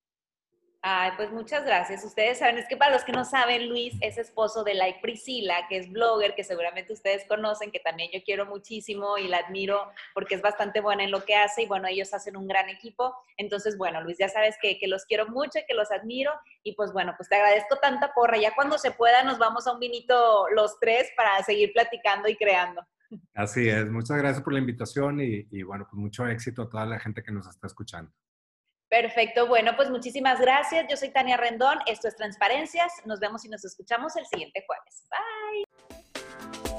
[0.86, 2.04] Ay, pues muchas gracias.
[2.04, 5.66] Ustedes saben, es que para los que no saben, Luis es esposo de Like Priscila,
[5.70, 9.90] que es blogger, que seguramente ustedes conocen, que también yo quiero muchísimo y la admiro
[10.14, 13.16] porque es bastante buena en lo que hace y bueno, ellos hacen un gran equipo.
[13.38, 16.34] Entonces, bueno, Luis, ya sabes que, que los quiero mucho y que los admiro
[16.64, 18.38] y pues bueno, pues te agradezco tanta porra.
[18.38, 22.36] Ya cuando se pueda nos vamos a un vinito los tres para seguir platicando y
[22.36, 22.86] creando.
[23.34, 27.00] Así es, muchas gracias por la invitación y, bueno, pues mucho éxito a toda la
[27.00, 28.12] gente que nos está escuchando.
[28.90, 30.86] Perfecto, bueno, pues muchísimas gracias.
[30.90, 32.94] Yo soy Tania Rendón, esto es Transparencias.
[33.06, 35.08] Nos vemos y nos escuchamos el siguiente jueves.
[35.10, 36.73] Bye.